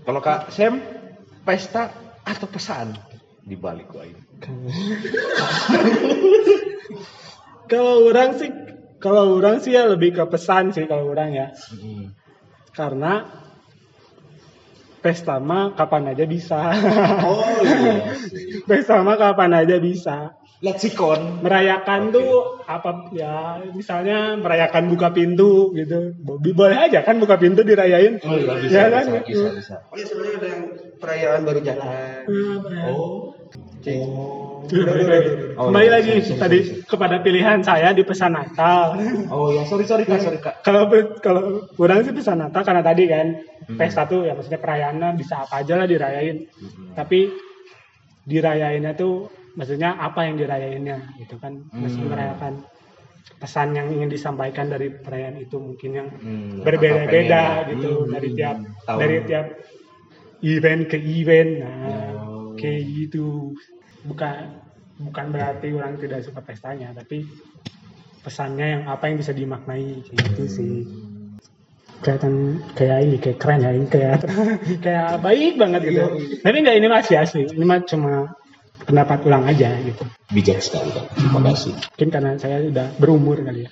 [0.03, 0.81] Kalau kak Sam
[1.43, 1.91] pesta
[2.23, 2.95] atau pesan
[3.43, 4.21] di balik gua ini.
[7.73, 8.51] Kalau orang sih,
[9.01, 11.47] kalau orang sih ya lebih ke pesan sih kalau orang ya.
[11.73, 12.13] Hmm.
[12.69, 13.25] Karena
[15.03, 16.71] pesta mah kapan aja bisa.
[17.27, 18.15] Oh iya.
[18.63, 20.39] pesta mah kapan aja bisa.
[20.63, 21.43] Leksikon.
[21.43, 22.15] Merayakan Oke.
[22.15, 22.31] tuh
[22.63, 26.15] apa ya misalnya merayakan buka pintu gitu.
[26.23, 28.23] Bobby boleh aja kan buka pintu dirayain.
[28.23, 29.05] Oh iya bisa, Ya bisa, kan?
[29.27, 30.63] bisa, bisa, Oh ya sebenarnya ada yang
[31.03, 32.23] perayaan baru jalan.
[32.87, 33.35] Oh.
[34.65, 34.95] Udah.
[35.53, 36.81] Oh, Kembali iya, lagi sorry, tadi sorry.
[36.85, 38.95] kepada pilihan saya di pesan Natal.
[39.27, 40.61] Oh ya sorry sorry kak sorry kak.
[40.61, 40.87] kalau
[41.19, 43.27] kalau kurang sih pesan Natal karena tadi kan
[43.63, 43.77] Hmm.
[43.77, 46.47] pesta tuh ya maksudnya perayaannya bisa apa aja lah dirayain.
[46.49, 46.91] Hmm.
[46.93, 47.31] Tapi
[48.23, 52.09] dirayainnya tuh maksudnya apa yang dirayainnya gitu kan masih Hmm.
[52.09, 52.53] merayakan
[53.35, 58.57] pesan yang ingin disampaikan dari perayaan itu mungkin yang Hmm, berbeda-beda gitu Hmm, dari tiap
[58.83, 58.99] tahun.
[58.99, 59.45] dari tiap
[60.41, 61.71] event ke event nah
[62.17, 62.51] Oh.
[62.53, 63.55] kayak gitu
[64.03, 64.61] bukan
[64.99, 67.25] bukan berarti orang tidak suka pestanya tapi
[68.23, 70.73] pesannya yang apa yang bisa dimaknai kayak gitu sih
[72.03, 74.23] kelihatan kayak ini kayak keren ya ini kayak
[74.85, 76.03] kayak baik banget gitu
[76.43, 78.35] tapi enggak ini masih asli ini mah cuma
[78.83, 81.13] pendapat ulang aja gitu Bijak sekali kak.
[81.13, 81.73] Terima kasih.
[81.77, 83.71] mungkin karena saya udah berumur kali ya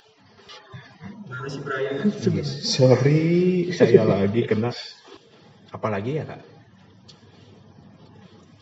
[1.41, 2.06] Masih perayaan.
[2.46, 4.70] Sorry, saya lagi kena.
[5.74, 6.51] Apalagi ya kak?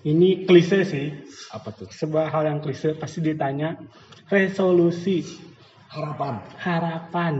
[0.03, 1.07] Ini klise sih
[1.49, 1.89] Apa tuh?
[1.89, 3.75] sebuah hal yang klise pasti ditanya
[4.29, 5.25] resolusi
[5.89, 6.37] Harapan.
[6.61, 7.33] harapan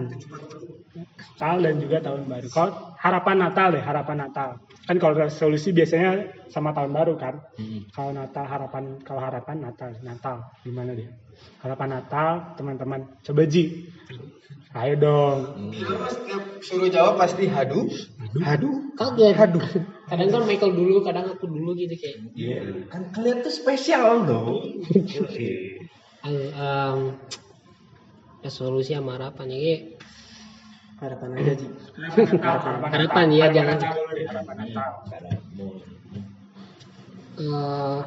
[1.00, 2.48] Natal dan juga tahun baru.
[2.50, 4.50] Kalau harapan Natal deh, harapan Natal.
[4.84, 7.40] Kan kalau resolusi biasanya sama tahun baru kan.
[7.94, 11.14] Kalau Natal harapan kalau harapan Natal, Natal gimana dia?
[11.62, 13.88] Harapan Natal, teman-teman coba Ji.
[14.76, 15.40] Ayo dong.
[16.10, 17.86] Setiap suruh jawab pasti hadu.
[18.44, 18.92] Hadu.
[18.98, 19.36] Kaget.
[19.40, 19.64] Aduh.
[20.10, 22.18] Kadang kan Michael dulu, kadang aku dulu gitu kayak.
[22.34, 22.58] Iya,
[22.90, 24.82] kan kalian tuh spesial dong.
[26.26, 27.00] eh, em,
[28.42, 29.78] resolusi sama harapan ya.
[31.00, 31.68] Harapan aja Ji.
[32.92, 33.78] Harapan ya, jangan.
[33.80, 34.92] Harapan Natal.
[37.40, 38.02] Eh,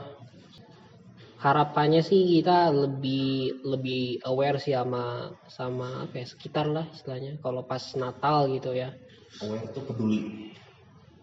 [1.41, 7.67] harapannya sih kita lebih lebih aware sih sama sama apa ya sekitar lah istilahnya kalau
[7.67, 8.95] pas Natal gitu ya
[9.43, 10.53] Aware tuh peduli.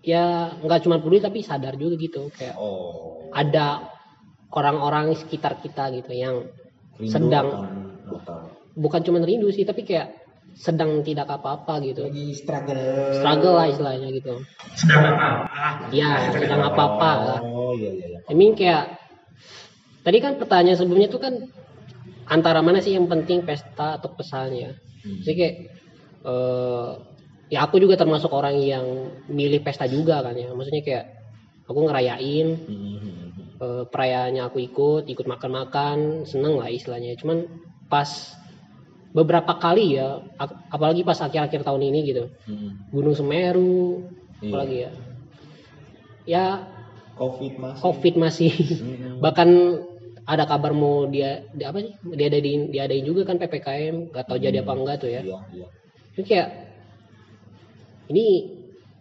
[0.01, 0.23] Ya
[0.57, 3.27] nggak cuma peduli tapi sadar juga gitu kayak Oh.
[3.29, 3.83] ada
[4.49, 6.47] orang-orang di sekitar kita gitu yang
[6.95, 7.47] Rindu Sedang.
[8.03, 8.41] Natal.
[8.73, 10.15] bukan cuma rindu sih tapi kayak
[10.51, 13.13] sedang tidak apa-apa gitu Lagi struggle.
[13.13, 14.33] struggle lah istilahnya gitu
[14.73, 15.29] sedang apa
[15.89, 18.07] ya sedang apa-apa lah Oh iya iya.
[18.09, 18.19] iya.
[18.25, 18.97] I mean kayak
[20.01, 21.33] tadi kan pertanyaan sebelumnya tuh kan
[22.25, 25.23] antara mana sih yang penting pesta atau pesannya Hmm.
[25.23, 25.55] jadi kayak
[26.21, 26.89] eh
[27.49, 28.85] ya aku juga termasuk orang yang
[29.27, 31.05] milih pesta juga kan ya maksudnya kayak
[31.65, 33.29] aku ngerayain Hmm.
[33.59, 37.43] eh, perayaannya aku ikut ikut makan-makan seneng lah istilahnya cuman
[37.89, 38.07] pas
[39.11, 40.07] beberapa kali ya
[40.37, 42.85] ap- apalagi pas akhir-akhir tahun ini gitu Hmm.
[42.89, 44.05] Gunung Semeru
[44.39, 44.45] Iya.
[44.45, 44.91] apalagi ya
[46.25, 46.45] ya
[47.17, 47.77] Covid mas.
[47.81, 49.19] covid masih Hmm.
[49.25, 49.49] bahkan
[50.23, 54.61] ada kabar mau dia, dia apa sih diadain diadain juga kan ppkm nggak tahu jadi
[54.61, 55.67] apa enggak tuh ya Iya iya.
[56.15, 56.47] Ini kayak
[58.09, 58.25] ini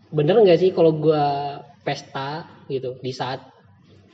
[0.08, 3.40] bener nggak sih kalau gua pesta gitu di saat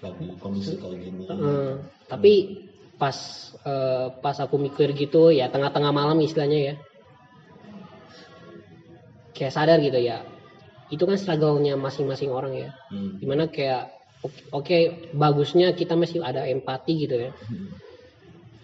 [0.02, 1.22] Lagi kondisi kayak gini.
[1.26, 1.72] eh,
[2.06, 2.32] tapi
[3.00, 3.16] pas
[3.64, 6.74] eh, pas aku mikir gitu ya tengah-tengah malam istilahnya ya.
[9.34, 10.22] Kayak sadar gitu ya.
[10.92, 12.70] Itu kan struggle-nya masing-masing orang ya.
[12.92, 13.18] Hmm.
[13.18, 13.90] di mana kayak
[14.22, 14.78] oke oke,
[15.16, 17.30] bagusnya kita masih ada empati gitu ya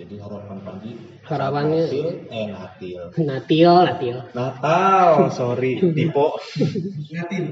[0.01, 0.91] Jadi harapan Panji
[1.23, 3.01] Harapannya- Natil, eh Natil.
[3.29, 4.17] Natil, Natil.
[4.33, 6.41] Natal, sorry, Tipo.
[7.07, 7.45] Ngatin.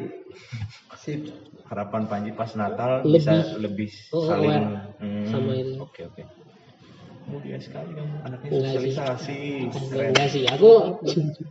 [0.97, 1.21] Sip.
[1.69, 3.21] Harapan Panji pas Natal Lebih.
[3.21, 5.77] bisa lebih Oh, saling aware hmm, sama itu.
[5.79, 6.23] Oke, oke.
[7.29, 8.89] Mulia sekali kamu anaknya Enggak sih.
[8.89, 9.41] sosialisasi.
[9.93, 10.09] Keren.
[10.09, 10.71] Enggak sih, aku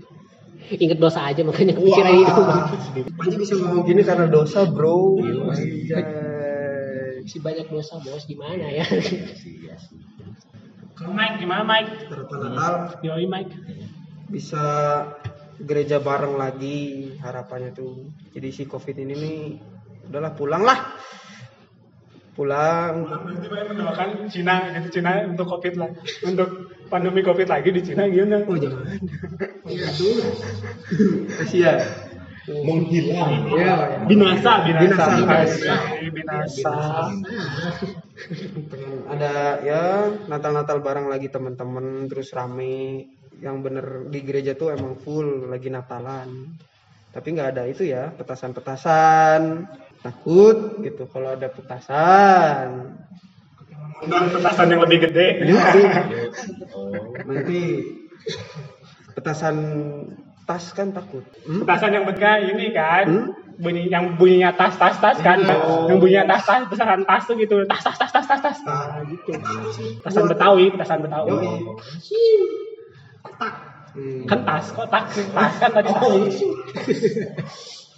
[0.83, 2.41] inget dosa aja makanya kepikiran itu.
[3.13, 5.21] Panji bisa ngomong gini karena dosa, bro.
[5.21, 6.01] Iya.
[7.21, 8.81] Masih banyak dosa bos gimana ya?
[8.81, 9.03] Iya
[9.37, 10.01] sih, iya sih.
[11.05, 12.09] Mike gimana Mike?
[12.09, 12.73] Harapan Natal
[13.05, 13.53] Yoi Mike.
[14.27, 14.63] bisa
[15.55, 18.11] gereja bareng lagi harapannya tuh.
[18.35, 19.39] Jadi si Covid ini nih
[20.09, 20.79] udahlah pulang lah.
[22.35, 23.07] Pulang.
[23.07, 25.89] Tiba-tiba mendoakan Cina gitu Cina untuk Covid lah.
[26.27, 28.43] Untuk pandemi Covid lagi di Cina gimana?
[28.45, 28.83] Oh jangan.
[31.39, 31.79] Kasihan.
[32.47, 33.43] Menghilang.
[33.59, 33.75] Ya,
[34.07, 35.75] Binasa, binasa, Binasa.
[36.15, 36.75] binasa.
[37.11, 38.06] pengen
[39.13, 39.81] ada ya
[40.25, 43.05] Natal-Natal bareng lagi teman-teman terus rame
[43.37, 46.57] yang bener di gereja tuh emang full lagi Natalan
[47.13, 49.69] tapi nggak ada itu ya petasan-petasan
[50.01, 52.97] takut gitu kalau ada petasan
[53.97, 55.41] Untuk petasan yang lebih gede.
[55.41, 55.81] nanti
[56.77, 56.93] Oh,
[57.25, 57.61] nanti
[59.17, 59.57] petasan
[60.45, 61.65] tas kan takut Hmm?
[61.65, 63.05] Petasan yang bega ini kan.
[63.09, 63.46] Hmm?
[63.57, 65.41] Bunyi yang bunyinya tas tas tas kan.
[65.89, 67.65] Yang bunyinya tas tas petasan tas tuh gitu.
[67.65, 68.57] Tas tas tas tas tas tas.
[68.61, 69.33] Nah, gitu.
[70.01, 71.33] Petasan Betawi, petasan Betawi.
[73.97, 74.21] Hmm.
[74.29, 76.37] Kan tas kok tas kan tadi tas.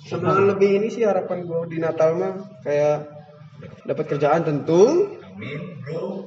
[0.09, 2.33] sama lebih ini sih harapan gue di Natal mah
[2.65, 3.05] kayak
[3.85, 5.05] dapat kerjaan tentu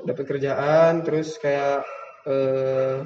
[0.06, 1.82] dapat kerjaan terus kayak
[2.22, 3.02] eh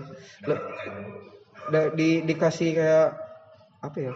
[1.73, 3.09] da- di dikasih kayak
[3.81, 4.13] apa ya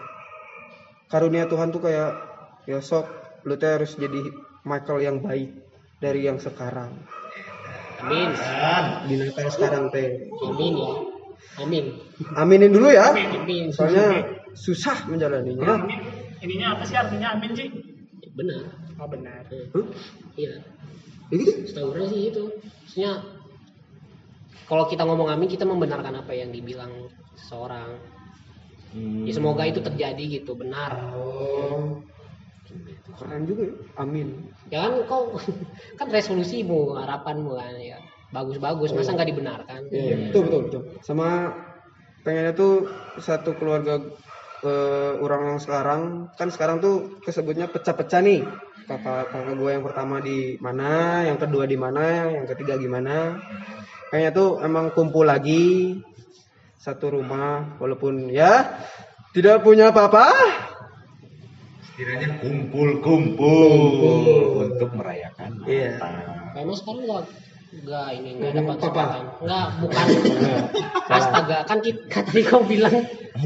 [1.10, 2.10] karunia Tuhan tuh kayak
[2.64, 3.06] ya sok
[3.44, 4.30] lu teh harus jadi
[4.62, 5.50] Michael yang baik
[5.98, 6.94] dari yang sekarang
[8.00, 8.32] Amin.
[9.10, 10.92] di Natal sekarang teh Amin ya.
[11.60, 11.84] Amin.
[12.38, 13.74] aminin dulu ya Amin.
[13.74, 15.84] soalnya susah menjalaninya
[16.40, 17.68] Ininya apa sih artinya amin sih?
[18.32, 18.64] Benar.
[18.96, 19.44] Oh benar.
[19.44, 19.86] Hah?
[20.40, 20.64] Iya.
[21.28, 21.52] Ya gitu?
[21.68, 22.44] Setahu sih itu.
[22.64, 23.12] Maksudnya
[24.64, 28.00] kalau kita ngomong amin kita membenarkan apa yang dibilang seseorang.
[28.90, 29.22] Hmm.
[29.26, 31.14] Ya semoga itu terjadi gitu, benar.
[31.14, 32.03] oh
[33.18, 34.29] keren juga ya amin
[34.70, 35.35] Ya kan kau
[35.98, 37.98] kan resolusimu, harapanmu kan ya.
[38.31, 39.81] Bagus-bagus, masa nggak dibenarkan?
[39.90, 40.83] Iya, betul betul betul.
[41.03, 41.50] Sama
[42.22, 42.87] pengennya tuh
[43.18, 43.98] satu keluarga
[44.62, 48.46] eh, orang yang sekarang kan sekarang tuh kesebutnya pecah-pecah nih.
[48.87, 53.42] Kakak kakak gue yang pertama di mana, yang kedua di mana, yang ketiga gimana.
[54.14, 55.98] Kayaknya tuh emang kumpul lagi
[56.80, 58.80] satu rumah walaupun ya
[59.30, 60.32] tidak punya apa-apa.
[61.84, 63.68] Setidaknya kumpul-kumpul
[64.64, 66.00] untuk merayakan Iya.
[66.00, 66.56] Natal.
[66.56, 67.24] Emang sekarang nggak
[67.70, 68.88] nggak ini nggak Ngomong dapat apa?
[68.90, 69.22] kesempatan.
[69.44, 70.06] Nggak, bukan.
[71.06, 72.96] Astaga, kan kita tadi kau bilang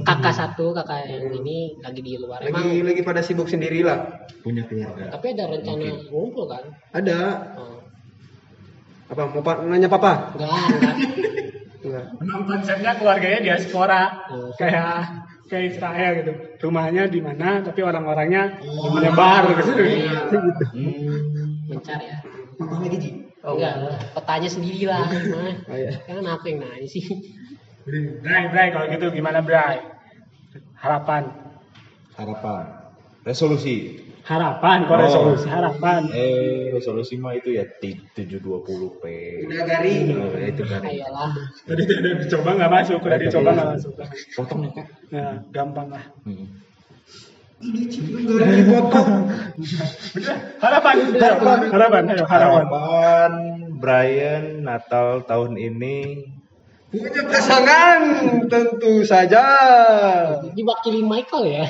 [0.00, 2.40] kakak satu, kakak yang ini lagi di luar.
[2.40, 4.24] Lagi Emang lagi pada sibuk sendiri lah.
[4.40, 5.10] Punya keluarga.
[5.12, 6.64] tapi ada rencana ngumpul kan?
[6.94, 7.18] Ada
[7.58, 7.82] Oh.
[9.04, 10.32] apa mau pak nanya papa?
[10.32, 10.96] Enggak, enggak.
[11.84, 12.04] Enggak.
[12.16, 14.02] Memang konsepnya keluarganya diaspora.
[14.32, 14.48] Oh.
[14.56, 16.32] Kayak kayak Israel gitu.
[16.64, 19.72] Rumahnya di mana tapi orang-orangnya menyebar gitu.
[21.68, 22.16] Mencar ya.
[22.56, 23.10] Papa lagi Ji?
[23.44, 23.74] Enggak,
[24.16, 25.04] petanya sendiri lah.
[25.68, 26.00] Oh iya.
[26.08, 27.04] kan apa yang nanya sih?
[27.84, 29.84] Bray, Bray kalau gitu gimana Bray?
[30.80, 31.28] Harapan.
[32.16, 32.64] Harapan.
[33.28, 34.03] Resolusi.
[34.24, 35.00] Harapan, kok Oh.
[35.04, 36.08] resolusi harapan.
[36.08, 39.04] Eh, resolusi mah itu ya ti- 720p.
[39.44, 40.16] Udah garing.
[40.16, 40.80] Oh, ya itu kan.
[40.80, 41.28] Ayolah.
[41.68, 43.92] Tadi udah dicoba nggak masuk, udah dicoba nggak masuk.
[44.32, 44.86] Potong ya, Kak.
[45.12, 46.04] Nah, gampang lah.
[46.24, 46.46] Hmm.
[47.60, 49.08] Garing dipotong.
[50.58, 52.64] Harapan, harapan, harapan, ayo harapan.
[52.64, 53.32] Harapan
[53.76, 55.96] Brian Natal tahun ini
[56.94, 58.00] Punya pasangan
[58.46, 59.42] tentu saja.
[60.54, 61.64] Diwakili Michael ya.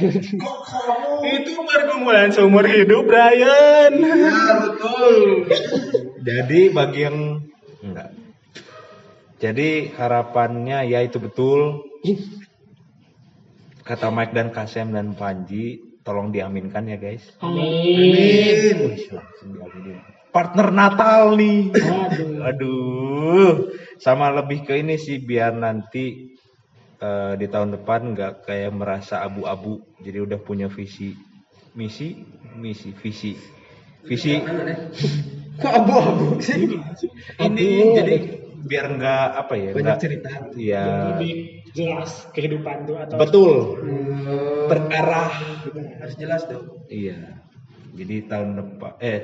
[1.25, 3.93] Itu pergumulan seumur hidup, Brian.
[4.05, 5.17] Ya betul.
[6.21, 7.41] jadi bagi yang
[7.81, 8.13] enggak.
[9.41, 11.89] Jadi harapannya ya itu betul.
[13.85, 17.25] Kata Mike dan Kasem dan Panji, tolong diaminkan ya guys.
[17.41, 18.97] Amin.
[19.09, 20.13] Langsung diaminin.
[20.35, 21.70] Partner Natal nih.
[21.70, 22.42] Waduh.
[22.51, 23.53] Aduh,
[24.03, 26.35] sama lebih ke ini sih biar nanti
[26.99, 29.78] eh, di tahun depan nggak kayak merasa abu-abu.
[30.03, 31.14] Jadi udah punya visi,
[31.78, 32.18] misi,
[32.59, 33.32] misi, visi,
[34.03, 34.35] visi.
[35.62, 36.66] Kok abu-abu sih?
[37.39, 38.14] Ini jadi
[38.66, 39.70] biar nggak apa ya?
[39.70, 40.30] Banyak nggak- cerita.
[40.59, 41.32] Iya, Lebih
[41.70, 43.55] jelas kehidupan tuh atau betul.
[43.78, 45.30] Hmm, Terarah.
[46.03, 46.82] harus jelas dong.
[46.91, 47.39] Iya.
[47.95, 49.20] Jadi tahun depan, eh,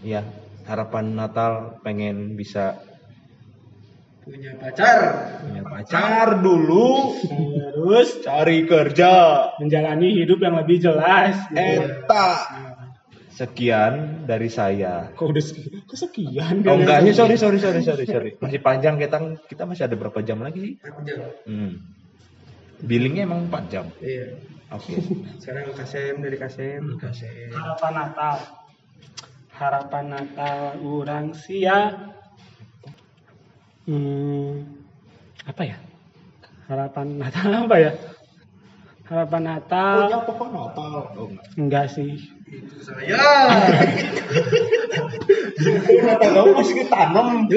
[0.00, 0.22] ya
[0.64, 2.78] harapan Natal pengen bisa
[4.28, 4.98] Punya pacar.
[5.40, 7.16] punya pacar dulu,
[7.72, 9.12] Terus cari kerja.
[9.56, 11.48] menjalani hidup yang lebih jelas.
[11.48, 12.28] Eta.
[13.32, 15.14] Sekian dari saya.
[15.16, 15.80] Kok udah sekian?
[15.88, 16.54] Kok sekian?
[16.68, 18.30] Oh enggak, sorry sorry sorry sorry sorry.
[18.36, 19.16] Masih panjang kita
[19.48, 20.74] kita masih ada berapa jam lagi sih?
[20.84, 21.32] Jawab.
[21.48, 21.72] Hmm.
[22.84, 23.86] Billingnya emang 4 jam.
[24.04, 24.36] Iya.
[24.76, 24.92] Oke.
[25.40, 26.84] Sekarang Kasem dari Kasem.
[27.00, 27.48] Kasem.
[27.48, 28.36] Harapan Natal.
[29.58, 32.14] Harapan Natal orang sia.
[33.90, 34.62] Hmm,
[35.42, 35.76] apa ya?
[36.70, 37.92] Harapan Natal apa ya?
[39.10, 40.90] Harapan Natal apa kok Natal?
[41.18, 41.44] Oh enggak.
[41.58, 42.22] enggak sih.
[42.46, 43.18] Itu saya.
[46.06, 47.50] Natal masih ditanam.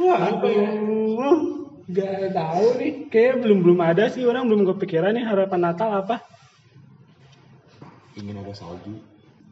[0.00, 1.36] Aduh,
[1.84, 2.92] nggak tahu nih.
[3.12, 6.24] Kayak belum belum ada sih orang belum kepikiran nih harapan Natal apa.
[8.16, 8.96] Ingin ada salju.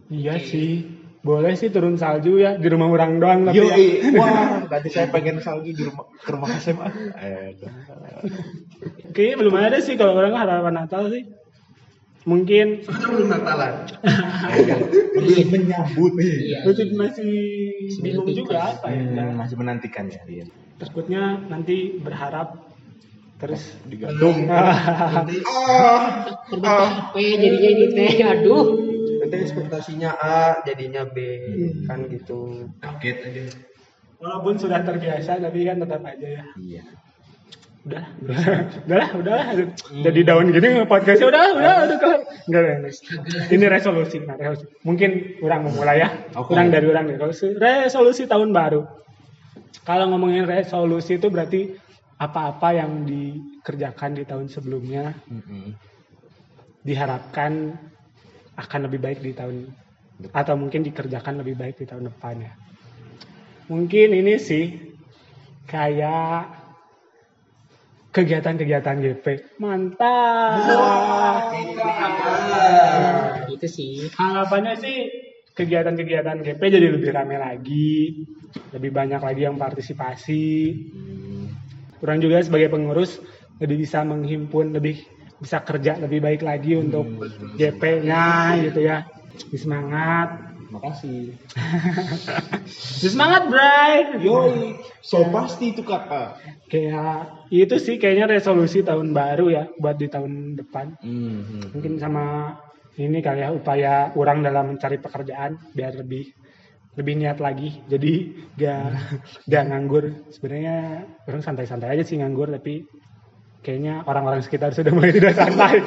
[0.08, 1.07] Iya sih.
[1.28, 3.76] Boleh sih turun salju ya di rumah orang doang tapi Yo, ya.
[4.16, 6.88] wah, nanti saya pengen salju di rumah ke rumah SMA.
[9.12, 11.28] Kayaknya belum ada sih kalau orang harapan Natal sih.
[12.24, 13.74] Mungkin Soalnya belum Natalan.
[15.20, 16.64] belum menyambut Iya.
[16.64, 17.32] masih masih
[18.00, 19.04] bingung juga apa ya.
[19.04, 20.48] Hmm, masih menantikan ya dia.
[20.80, 22.72] Takutnya nanti berharap
[23.36, 24.48] terus Digantung.
[24.48, 26.24] Nanti, Korban
[26.56, 28.16] PHP jadinya ini teh.
[28.24, 28.87] Aduh.
[29.28, 31.16] Nanti ekspektasinya A, jadinya B.
[31.84, 32.72] Kan gitu.
[32.80, 33.44] Kaget aja.
[34.18, 36.44] walaupun sudah terbiasa tapi kan tetap aja ya.
[36.58, 36.84] Iya.
[37.86, 38.04] Udah,
[38.84, 39.46] udahlah, udahlah.
[40.04, 42.20] Jadi daun gini podcastnya udah, udah, udah kelar.
[42.50, 42.92] Enggak.
[43.48, 44.66] Ini resolusi, nah, resolusi.
[44.82, 46.08] Mungkin kurang memulai ya.
[46.36, 46.52] Oke.
[46.52, 47.16] Kurang dari orang nih.
[47.16, 48.82] Resolusi, resolusi tahun baru.
[49.86, 51.72] Kalau ngomongin resolusi itu berarti
[52.18, 55.78] apa-apa yang dikerjakan di tahun sebelumnya Mm-mm.
[56.82, 57.78] diharapkan
[58.58, 59.70] akan lebih baik di tahun
[60.34, 62.52] atau mungkin dikerjakan lebih baik di tahun depan ya.
[63.70, 64.74] Mungkin ini sih
[65.70, 66.50] kayak
[68.10, 69.26] kegiatan-kegiatan GP.
[69.62, 70.58] Mantap.
[73.46, 74.10] Itu sih.
[74.10, 74.98] Harapannya sih
[75.54, 78.26] kegiatan-kegiatan GP jadi lebih ramai lagi,
[78.74, 80.46] lebih banyak lagi yang partisipasi.
[81.98, 83.18] Kurang juga sebagai pengurus
[83.58, 85.02] lebih bisa menghimpun, lebih
[85.38, 87.06] bisa kerja lebih baik lagi untuk
[87.54, 89.06] GP-nya gitu ya.
[89.48, 90.28] Lebih semangat.
[90.68, 91.32] Makasih.
[93.08, 94.20] Semangat, Bray.
[94.20, 96.36] Yoi, so pasti itu kakak.
[96.68, 101.00] Kayak itu sih kayaknya resolusi tahun baru ya buat di tahun depan.
[101.00, 101.72] Hmm.
[101.72, 102.52] Mungkin sama
[103.00, 106.36] ini kali ya upaya orang dalam mencari pekerjaan biar lebih
[107.00, 107.80] lebih niat lagi.
[107.88, 108.92] Jadi gak
[109.48, 110.28] gak nganggur.
[110.28, 112.84] Sebenarnya orang santai-santai aja sih nganggur tapi
[113.62, 115.82] kayaknya orang-orang sekitar sudah mulai tidak santai.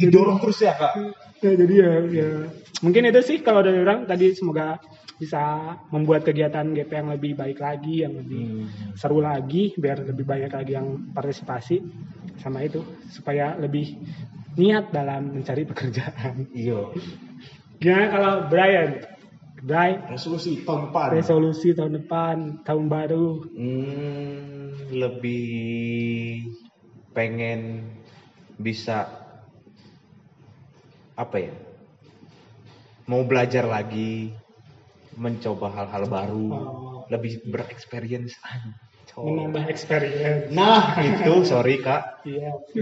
[0.00, 0.92] Didorong terus ya kak.
[1.38, 2.30] Ya, jadi ya, ya
[2.82, 4.74] mungkin itu sih kalau dari orang tadi semoga
[5.18, 10.50] bisa membuat kegiatan GP yang lebih baik lagi, yang lebih seru lagi, biar lebih banyak
[10.50, 11.82] lagi yang partisipasi
[12.38, 13.98] sama itu supaya lebih
[14.54, 16.46] niat dalam mencari pekerjaan.
[16.54, 16.94] Iya.
[17.78, 18.90] Gimana kalau Brian?
[19.58, 21.06] Brian, Resolusi tahun depan.
[21.10, 23.28] resolusi tahun depan, tahun baru.
[23.54, 26.46] Hmm, lebih
[27.10, 27.82] pengen
[28.58, 29.06] bisa
[31.18, 31.54] apa ya?
[33.08, 34.30] Mau belajar lagi,
[35.16, 37.02] mencoba hal-hal baru, Oh.
[37.10, 38.36] lebih bereksperience.
[39.18, 40.52] Menambah experience.
[40.54, 42.52] Nah, itu sorry kak, Iya.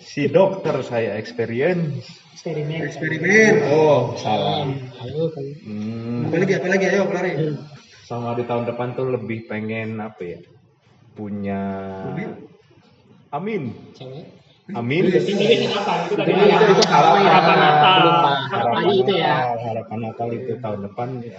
[0.00, 2.08] Si dokter saya experience.
[2.34, 2.80] Eksperimen.
[2.88, 3.52] Eksperimen.
[3.68, 4.64] Oh, salah.
[5.04, 5.52] Ayo, kali.
[5.60, 6.52] Hmm, Apa lagi?
[6.56, 6.84] Apa lagi?
[6.88, 7.32] Ayo, kelari.
[8.08, 10.38] sama di tahun depan tuh lebih pengen apa ya?
[11.14, 11.62] Punya.
[13.30, 13.70] Amin.
[13.94, 14.26] Cewek.
[14.74, 15.06] Amin.
[15.10, 16.10] Ini apa?
[16.10, 17.30] Itu tadi harapan ya.
[17.30, 18.00] harapan Natal.
[18.90, 19.30] Itu ya.
[19.30, 21.38] Natal, harapan Natal itu tahun depan ya.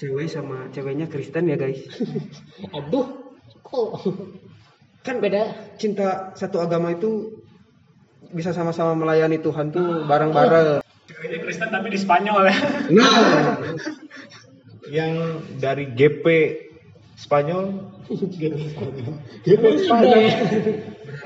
[0.00, 1.80] Cewek sama ceweknya Kristen ya, guys.
[2.76, 3.22] Aduh.
[3.62, 3.90] Kok
[5.06, 5.74] kan beda.
[5.80, 7.42] Cinta satu agama itu
[8.32, 10.84] bisa sama-sama melayani Tuhan tuh bareng-bareng.
[11.08, 12.56] Ceweknya Kristen tapi di Spanyol ya.
[12.92, 13.56] Nah,
[14.92, 15.14] Yang
[15.62, 16.26] dari GP
[17.14, 20.20] Spanyol, GP Spanyol.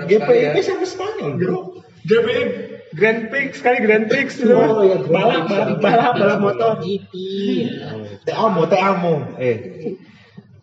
[0.04, 1.60] GP itu sama Spanyol, bro.
[2.04, 2.28] GP
[2.96, 4.56] Grand Prix sekali Grand Prix gitu.
[4.56, 6.72] Oh, iya, Grand balap, balap, balap, balap motor.
[6.80, 7.12] GP.
[7.68, 7.92] ya.
[8.24, 9.14] Te amo, te amo.
[9.36, 9.56] Eh,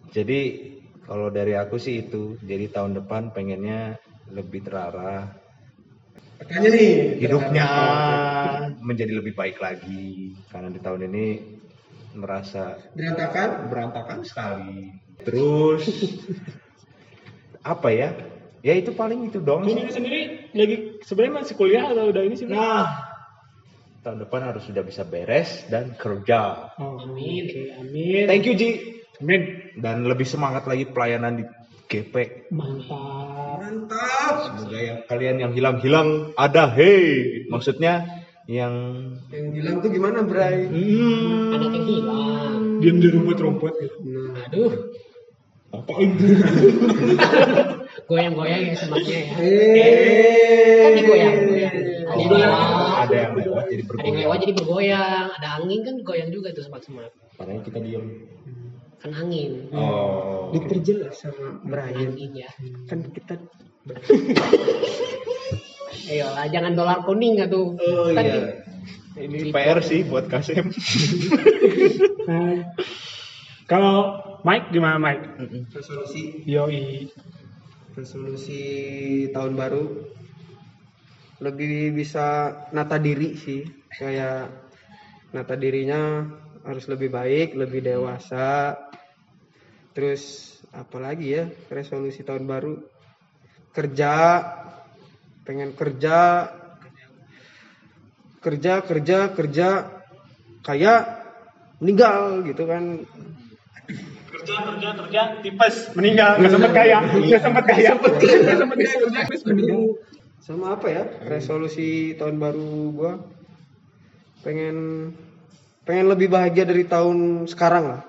[0.09, 0.39] jadi
[1.05, 4.01] kalau dari aku sih itu, jadi tahun depan pengennya
[4.33, 5.29] lebih terarah,
[6.41, 7.67] makanya nih hidupnya
[8.81, 11.25] menjadi lebih baik lagi, karena di tahun ini
[12.17, 13.69] merasa berantakan.
[13.69, 14.89] berantakan sekali.
[15.21, 15.85] Terus
[17.73, 18.09] apa ya?
[18.63, 19.67] Ya itu paling itu dong.
[19.67, 20.21] Ini sendiri
[20.55, 22.47] lagi sebenarnya masih kuliah atau udah ini sih?
[22.47, 22.87] Nah,
[24.01, 26.73] tahun depan harus sudah bisa beres dan kerja.
[26.79, 27.47] Oh, Amin.
[27.79, 28.25] Amin.
[28.27, 29.03] Thank you Ji.
[29.21, 29.71] Amin.
[29.79, 31.45] Dan lebih semangat lagi pelayanan di
[31.87, 32.49] GP.
[32.49, 33.61] Mantap.
[33.61, 34.35] Mantap.
[34.49, 37.45] Semoga yang kalian yang hilang-hilang ada hey.
[37.47, 38.73] Maksudnya yang
[39.31, 40.67] Yang bilang tuh gimana, Bray?
[40.67, 42.61] hmm, Anak yang hilang.
[42.83, 43.97] Diam di rumput-rumput gitu.
[44.03, 44.91] Nah, Aduh,
[45.73, 46.25] apa itu?
[48.05, 49.33] goyang-goyang ya semaknya ya.
[49.41, 51.73] eh, Kan digoyang, goyang.
[52.13, 54.15] Ada yang lewat, ada yang lewat jadi ada yang bergoyang.
[54.21, 55.25] lewat jadi bergoyang.
[55.33, 57.09] Ada angin kan goyang juga tuh semak-semak.
[57.33, 58.05] Padahal kita diam.
[59.01, 59.67] Kan angin.
[59.73, 60.53] Oh.
[60.53, 62.13] diperjelas sama Brian.
[62.13, 62.49] Angin ya.
[62.85, 63.41] Kan kita
[66.03, 67.75] Ayo lah, jangan dolar kuning atuh.
[67.75, 68.41] Oh Kan iya.
[69.13, 70.73] Ini PR sih buat Kasem.
[72.25, 72.73] Nah,
[73.69, 75.25] kalau Mike gimana Mike?
[75.71, 76.43] resolusi.
[76.43, 77.07] Yoi.
[77.95, 78.61] resolusi
[79.31, 79.85] tahun baru.
[81.39, 83.63] Lebih bisa nata diri sih.
[83.87, 84.51] Kayak
[85.31, 86.27] nata dirinya
[86.67, 88.75] harus lebih baik lebih dewasa.
[89.95, 91.47] Terus apalagi ya?
[91.71, 92.83] Resolusi tahun baru.
[93.71, 94.43] Kerja.
[95.47, 96.51] Pengen kerja.
[98.43, 99.67] Kerja kerja kerja.
[100.67, 101.01] Kayak
[101.79, 103.07] meninggal gitu kan
[104.43, 106.35] Kerja kerja kerja tipes meninggal.
[106.35, 109.79] Nggak sempet kaya nggak sempet kaya nggak sempet kaya kerja tipes meninggal.
[110.43, 111.03] sama apa ya?
[111.23, 113.13] Resolusi tahun baru gua.
[114.43, 114.75] Pengen
[115.87, 118.01] pengen lebih bahagia dari tahun sekarang lah.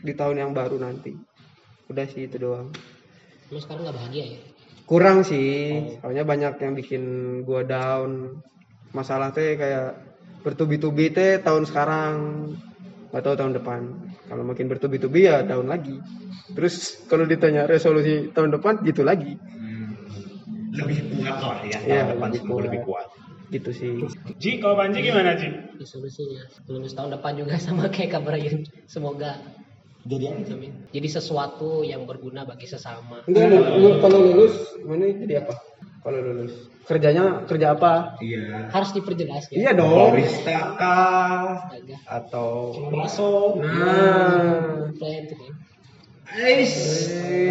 [0.00, 1.12] Di tahun yang baru nanti.
[1.92, 2.72] Udah sih itu doang.
[3.52, 4.40] Lu sekarang nggak bahagia ya?
[4.88, 6.00] kurang sih.
[6.00, 7.04] Soalnya banyak yang bikin
[7.44, 8.40] gua down.
[8.96, 10.00] Masalah teh kayak
[10.40, 12.14] bertubi-tubi teh tahun sekarang
[13.16, 13.80] atau tahun depan
[14.28, 15.96] kalau makin bertubi-tubi ya down lagi
[16.52, 19.40] terus kalau ditanya resolusi tahun depan gitu lagi
[20.76, 21.78] lebih kuat lah ya.
[21.80, 22.64] Iya, Tahun depan lebih semoga kuat.
[22.68, 23.06] lebih kuat.
[23.46, 23.92] gitu sih
[24.36, 25.48] Ji kalau Panji gimana Ji?
[25.80, 28.36] Resolusinya lulus tahun depan juga sama kayak kabar.
[28.84, 29.38] Semoga
[30.06, 30.42] Jadi apa?
[30.94, 33.22] Jadi sesuatu yang berguna bagi sesama.
[33.26, 33.58] Enggak,
[34.02, 34.54] kalau lulus
[34.86, 35.54] mana jadi apa?
[36.06, 38.14] Kalau lulus kerjanya kerja apa?
[38.22, 38.70] Iya.
[38.70, 39.58] Harus diperjelas ya.
[39.58, 40.14] Iya dong.
[40.14, 41.66] Barista kah?
[41.66, 41.96] Astaga.
[42.06, 42.48] Atau
[42.94, 43.58] Masuk.
[43.58, 45.52] Nah, Plan tuh kan.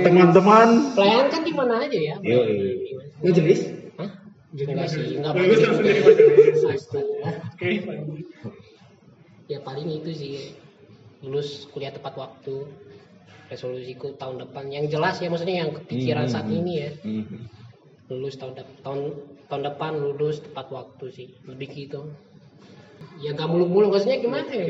[0.08, 0.68] teman-teman.
[0.96, 2.16] Plan kan di mana aja ya?
[2.24, 2.96] Yoi.
[3.28, 3.62] ngejelis.
[4.00, 4.08] Hah?
[4.56, 6.12] Enggak sih, enggak Lulus begitu.
[6.64, 7.04] langsung.
[7.28, 7.70] Oke.
[9.52, 10.34] Ya paling itu sih
[11.20, 12.72] lulus kuliah tepat waktu
[13.46, 17.65] resolusiku tahun depan yang jelas ya maksudnya yang kepikiran saat ini ya Mhm.
[18.06, 19.00] Lulus tahun tahun
[19.48, 22.14] tahun depan lulus tepat waktu sih lebih gitu
[23.18, 24.66] ya nggak muluk-muluk maksudnya gimana ya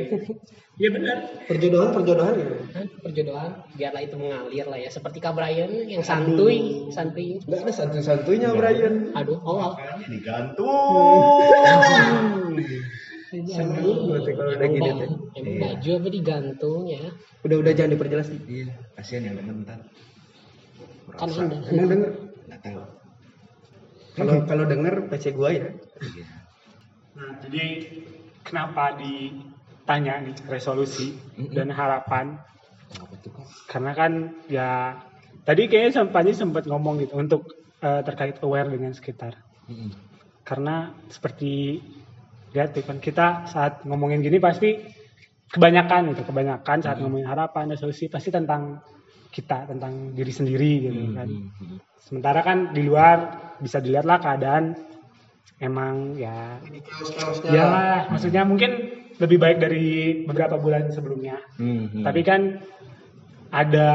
[0.75, 1.17] Iya benar.
[1.47, 2.47] Perjodohan perjodohan ya.
[2.75, 2.83] Hah?
[2.99, 8.51] perjodohan biarlah itu mengalir lah ya seperti Kak Brian yang santuy santuy Enggak ada santuy-santuйnya
[8.51, 9.13] Brian.
[9.13, 10.67] aduh oh Makanya digantung.
[13.45, 15.09] Santuy berarti kalau udah gini teh.
[15.36, 17.03] emang baju apa digantung ya
[17.41, 18.41] Udah-udah jangan diperjelas nih.
[18.47, 19.79] Iya, kasihan yang denger ntar.
[21.13, 22.09] kan anda Emang denger?
[22.45, 22.79] Nggak tahu.
[24.16, 25.70] Kalau kalau denger PC gua ya.
[26.01, 26.26] Iya.
[27.16, 27.66] Nah, jadi
[28.43, 31.16] kenapa ditanya nih resolusi
[31.51, 32.39] dan harapan?
[32.91, 33.32] Kenapa tuh?
[33.68, 34.11] Karena kan
[34.51, 34.99] ya
[35.43, 37.41] tadi kayaknya sempat sempat ngomong gitu untuk
[37.84, 39.36] eh, terkait aware dengan sekitar.
[40.45, 41.82] Karena seperti
[42.55, 44.80] lihat tuh kan kita saat ngomongin gini pasti
[45.51, 48.80] kebanyakan gitu, kebanyakan saat ngomongin harapan resolusi pasti tentang
[49.36, 51.27] kita, tentang diri sendiri gitu kan.
[51.27, 51.77] Mhm.
[51.99, 53.17] Sementara kan di luar
[53.59, 54.79] bisa dilihatlah keadaan
[55.59, 56.59] emang ya
[57.47, 58.71] ya maksudnya mungkin
[59.15, 59.88] lebih baik dari
[60.23, 61.43] beberapa bulan sebelumnya.
[61.59, 62.07] Mhm.
[62.07, 62.63] Tapi kan
[63.51, 63.89] ada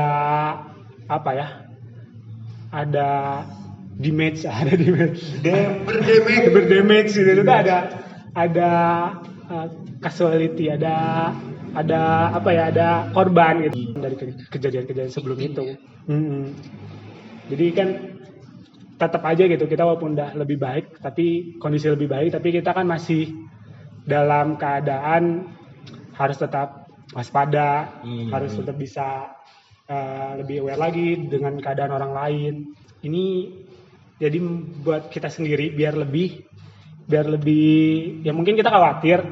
[1.09, 1.49] apa ya?
[2.71, 3.09] Ada
[3.97, 5.25] damage, ada damage.
[5.89, 6.49] berdamage.
[6.53, 7.77] Berdamage gitu itu ada
[8.37, 8.71] ada
[9.49, 9.67] uh,
[10.05, 11.29] casualty, ada
[11.75, 12.63] ada apa ya?
[12.73, 15.65] Ada korban gitu dari ke- kejadian-kejadian sebelum itu.
[16.11, 16.45] Mm-mm.
[17.51, 17.89] Jadi kan
[19.01, 22.85] tetap aja gitu kita walaupun udah lebih baik tapi kondisi lebih baik tapi kita kan
[22.85, 23.33] masih
[24.05, 25.49] dalam keadaan
[26.21, 26.85] harus tetap
[27.17, 28.29] waspada Hmm.
[28.29, 29.33] harus tetap bisa
[29.89, 32.55] uh, lebih aware lagi dengan keadaan orang lain
[33.01, 33.49] ini
[34.21, 34.37] jadi
[34.85, 36.45] buat kita sendiri biar lebih
[37.09, 39.25] biar lebih ya mungkin kita khawatir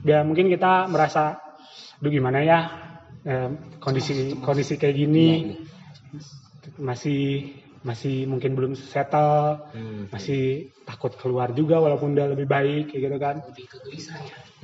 [0.00, 1.36] biar mungkin kita merasa
[1.98, 2.60] duh gimana ya?
[3.26, 3.50] Eh,
[3.82, 5.58] kondisi kondisi kayak gini
[6.78, 7.50] masih
[7.82, 10.10] masih mungkin belum settle Hmm.
[10.10, 13.36] masih takut keluar juga walaupun udah lebih baik kayak gitu kan.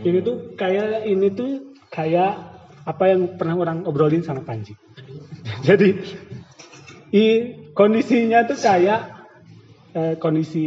[0.03, 1.51] Ini tuh kayak ini tuh
[1.91, 2.33] kayak
[2.85, 4.75] apa yang pernah orang obrolin sama Panji.
[5.67, 5.95] Jadi
[7.15, 7.25] i,
[7.73, 9.01] kondisinya tuh kayak
[9.95, 10.67] eh, kondisi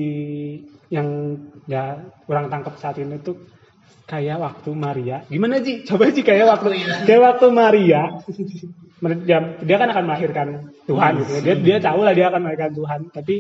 [0.88, 1.36] yang
[1.68, 2.00] ya
[2.32, 3.36] orang tangkap saat ini tuh
[4.08, 5.18] kayak waktu Maria.
[5.28, 5.84] Gimana Ji?
[5.84, 6.68] Coba Ji kayak waktu
[7.04, 8.02] kayak waktu Maria.
[9.28, 10.48] Dia, dia kan akan melahirkan
[10.90, 11.32] Tuhan gitu.
[11.38, 11.42] ya.
[11.44, 13.36] Dia dia tahu lah dia akan melahirkan Tuhan, tapi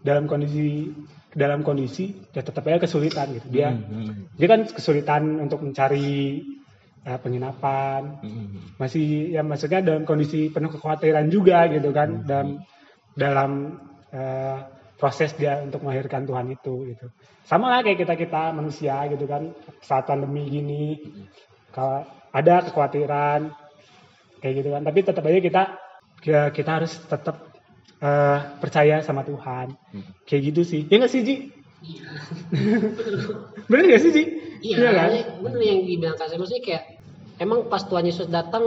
[0.00, 0.88] dalam kondisi
[1.34, 3.50] dalam kondisi dia tetap aja kesulitan gitu.
[3.50, 4.30] Dia Hmm.
[4.38, 6.40] dia kan kesulitan untuk mencari
[7.04, 8.22] eh, penginapan.
[8.24, 8.78] Hmm.
[8.80, 12.62] Masih ya maksudnya dalam kondisi penuh kekhawatiran juga gitu kan dalam
[13.12, 13.50] dalam
[14.08, 14.58] eh,
[14.94, 17.06] proses dia untuk melahirkan Tuhan itu gitu.
[17.44, 19.52] Sama lah kayak kita kita manusia gitu kan.
[19.82, 20.96] Saat pandemi gini
[21.74, 23.52] kalau ada kekhawatiran
[24.40, 24.82] kayak gitu kan.
[24.86, 25.62] Tapi tetap aja kita
[26.24, 27.36] ya kita harus tetap
[28.00, 29.74] eh, percaya sama Tuhan.
[30.24, 30.82] Kayak gitu sih.
[30.88, 31.36] Ya nggak sih Ji?
[31.84, 32.08] Iya.
[33.68, 34.24] bener nggak sih Ji?
[34.64, 35.12] Iya, kan?
[35.12, 36.82] maksudnya bener yang dibilang kasih maksudnya kayak
[37.36, 38.64] emang pas Tuhan Yesus datang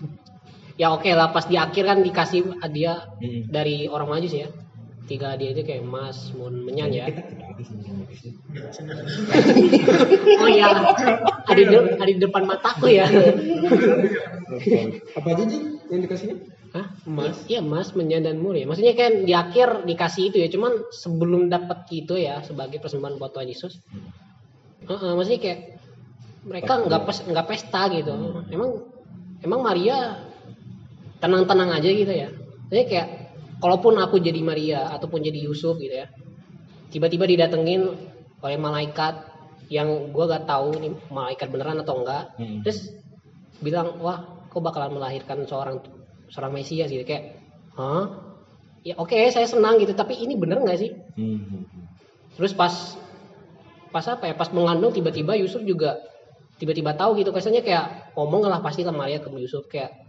[0.80, 3.48] ya oke lah pas di akhir kan dikasih hadiah Hmm.
[3.48, 4.48] dari orang majus ya
[5.04, 7.06] tiga hadiah itu kayak emas, mun menyan ya.
[10.40, 10.72] oh iya,
[11.44, 13.04] ada di, ada di depan mataku ya.
[15.16, 15.60] Apa aja sih
[15.92, 16.36] yang dikasihnya?
[16.74, 16.90] Hah?
[17.06, 17.36] Emas?
[17.46, 18.66] Iya emas, menyan dan mur ya.
[18.66, 23.30] Maksudnya kan di akhir dikasih itu ya, cuman sebelum dapat itu ya sebagai persembahan buat
[23.36, 23.78] Tuhan Yesus.
[24.88, 25.60] Maksudnya kayak
[26.44, 28.12] mereka nggak pes nggak pesta gitu.
[28.52, 28.84] Emang
[29.40, 30.28] emang Maria
[31.22, 32.28] tenang-tenang aja gitu ya.
[32.68, 33.23] Jadi kayak
[33.64, 36.12] kalaupun aku jadi Maria ataupun jadi Yusuf gitu ya.
[36.92, 37.88] Tiba-tiba didatengin
[38.44, 39.24] oleh malaikat
[39.72, 42.36] yang gua gak tahu ini malaikat beneran atau enggak.
[42.36, 42.60] Hmm.
[42.60, 42.92] Terus
[43.64, 44.20] bilang, "Wah,
[44.52, 45.80] kau bakalan melahirkan seorang
[46.28, 47.40] seorang Mesias gitu." Kayak,
[47.80, 48.36] "Hah?
[48.84, 51.64] Ya oke, saya senang gitu, tapi ini bener nggak sih?" Hmm.
[52.36, 53.00] Terus pas
[53.88, 54.36] pas apa ya?
[54.36, 56.04] Pas mengandung tiba-tiba Yusuf juga
[56.60, 57.32] tiba-tiba tahu gitu.
[57.32, 60.03] Kesannya kayak ngomong lah pasti ke Maria ke Yusuf kayak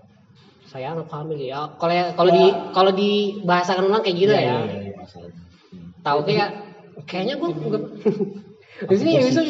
[0.66, 1.70] saya anak hamil ya.
[1.78, 4.58] Kalau kalau di kalau dibahasakan ulang kayak gitu Iya, ya.
[4.66, 5.30] iya, iya, masalah.
[5.30, 5.88] Hmm.
[6.02, 6.50] Tahu kayak
[7.06, 7.50] kayaknya gue
[8.92, 9.46] di sini Yusuf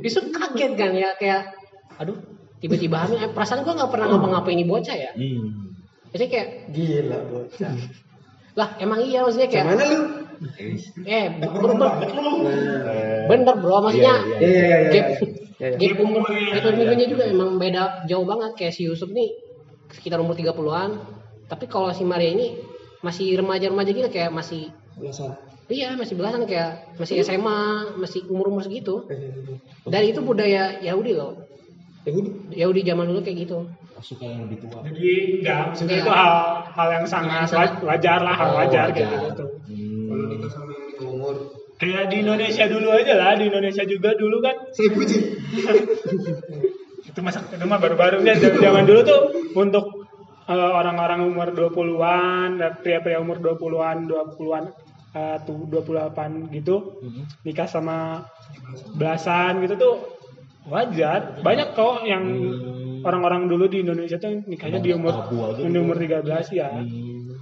[0.00, 1.48] Yusuf kaget kan ya kayak
[1.96, 2.16] aduh
[2.58, 3.18] tiba-tiba hamil.
[3.18, 5.12] Eh, perasaan gue nggak pernah ngapa-ngapain ini bocah ya.
[5.14, 5.70] Hmm.
[6.10, 7.72] Jadi kayak Gila bocah.
[8.58, 9.98] lah emang iya maksudnya kayak Mana lu?
[11.06, 11.96] eh ber- ber-
[13.30, 14.90] bener bro maksudnya Iya, Ya ya ya ya.
[14.90, 15.06] Gap,
[15.60, 15.76] Ya, ya.
[15.76, 19.28] gap umur gap umurnya juga emang beda jauh banget kayak si Yusuf nih
[19.92, 20.90] sekitar umur 30-an.
[21.46, 22.58] Tapi kalau si Maria ini
[23.00, 25.32] masih remaja-remaja gitu kayak masih Belasan.
[25.66, 27.60] iya masih belasan kayak masih SMA,
[27.96, 29.06] masih umur-umur segitu.
[29.82, 31.34] Dan itu budaya Yahudi loh.
[32.02, 32.30] Yahudi.
[32.54, 33.58] Yahudi zaman dulu kayak gitu.
[34.00, 34.80] Suka yang lebih tua.
[34.80, 35.04] jadi
[35.36, 36.00] enggak maksudnya Iya.
[36.00, 36.32] itu hal
[36.72, 40.24] hal yang sangat wa- wajar lah hal Oh, wajar kayak gitu Kalau Hmm.
[40.26, 41.34] nikah sama yang di umur.
[41.76, 45.18] kayak di Indonesia dulu aja lah di Indonesia juga dulu kan Saya puji.
[47.10, 49.20] itu masa itu mah baru-baru kan zaman dulu tuh
[49.58, 49.84] untuk
[50.46, 54.64] eh, orang-orang umur 20-an dan pria-pria umur 20-an 20-an
[55.12, 57.24] eh, tuh 28 gitu Hmm.
[57.42, 58.22] nikah sama
[58.94, 59.94] belasan gitu tuh
[60.66, 63.02] wajar banyak kok yang Hmm.
[63.02, 65.80] orang-orang dulu di Indonesia tuh nikahnya di umur aja di gitu.
[65.80, 67.32] umur 13 ya Hmm.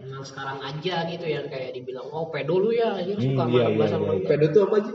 [0.00, 3.72] Emang sekarang aja gitu yang kayak dibilang oh pedo lu ya, Hmm, suka iya, sama
[3.78, 4.26] iya, sama iya.
[4.26, 4.92] Pedo tuh apa aja?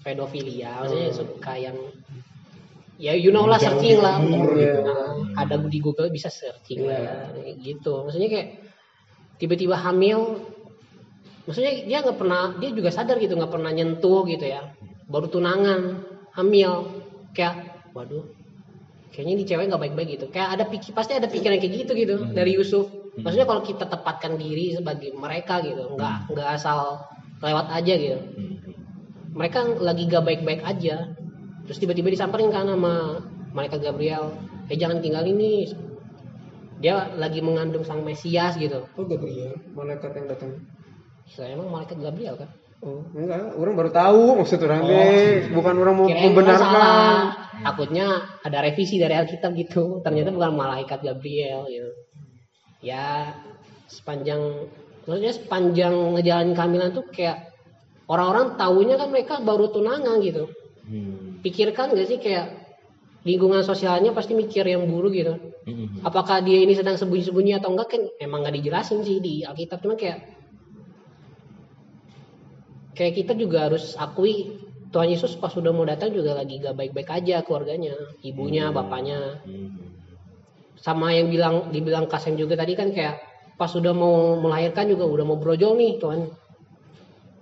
[0.00, 1.76] pedofilia, maksudnya suka yang
[2.96, 4.80] ya you know lah searching lah umur, ya.
[4.80, 8.08] Nah, ada di Google bisa searching lah kayak gitu.
[8.08, 8.48] Maksudnya kayak
[9.36, 10.40] tiba-tiba hamil
[11.44, 14.72] maksudnya dia nggak pernah dia juga sadar gitu nggak pernah nyentuh gitu ya.
[15.06, 16.02] Baru tunangan
[16.34, 17.04] hamil.
[17.36, 18.24] Kayak waduh
[19.12, 20.26] kayaknya ini cewek nggak baik-baik gitu.
[20.32, 22.88] Kayak ada pikir pasti ada pikiran kayak gitu gitu dari Yusuf.
[23.16, 27.04] Maksudnya kalau kita tepatkan diri sebagai mereka gitu nggak nggak asal
[27.44, 28.16] lewat aja gitu.
[28.16, 28.56] Hmm.
[29.36, 31.12] mereka lagi gak baik-baik aja
[31.66, 33.20] terus tiba-tiba disamperin kan sama
[33.52, 34.32] malaikat Gabriel
[34.66, 35.66] eh jangan tinggal ini
[36.76, 40.50] dia lagi mengandung sang Mesias gitu Oh Gabriel, malaikat yang datang.
[41.26, 42.50] saya emang malaikat Gabriel kan
[42.84, 44.90] Oh enggak, orang baru tahu maksud orang Oh.
[44.92, 45.48] deh.
[45.48, 46.60] Bukan orang mau membenarkan.
[46.60, 47.16] salah.
[47.56, 48.06] takutnya
[48.44, 51.88] ada revisi dari Alkitab gitu ternyata bukan malaikat Gabriel gitu
[52.84, 53.32] ya
[53.88, 54.68] sepanjang
[55.08, 57.48] maksudnya sepanjang ngejalanin kehamilan tuh kayak
[58.06, 60.44] orang-orang tahunya kan mereka baru tunangan gitu
[60.86, 61.15] Hmm.
[61.46, 62.66] Pikirkan gak sih kayak
[63.22, 65.34] lingkungan sosialnya pasti mikir yang buruk gitu?
[65.66, 65.98] Hmm.
[66.06, 67.90] apakah dia ini sedang sembunyi-sembunyi atau enggak?
[67.90, 69.82] Kan emang nggak dijelasin sih di Alkitab.
[69.82, 70.22] Cuma kayak
[72.94, 74.62] kayak kita juga harus akui
[74.94, 79.42] Tuhan Yesus pas sudah mau datang juga lagi gak baik-baik aja keluarganya ibunya bapaknya.
[79.42, 79.94] Hmm.
[80.76, 83.18] sama yang bilang dibilang Kasem juga tadi kan kayak
[83.58, 86.30] pas sudah mau melahirkan juga udah mau brojol nih Tuhan.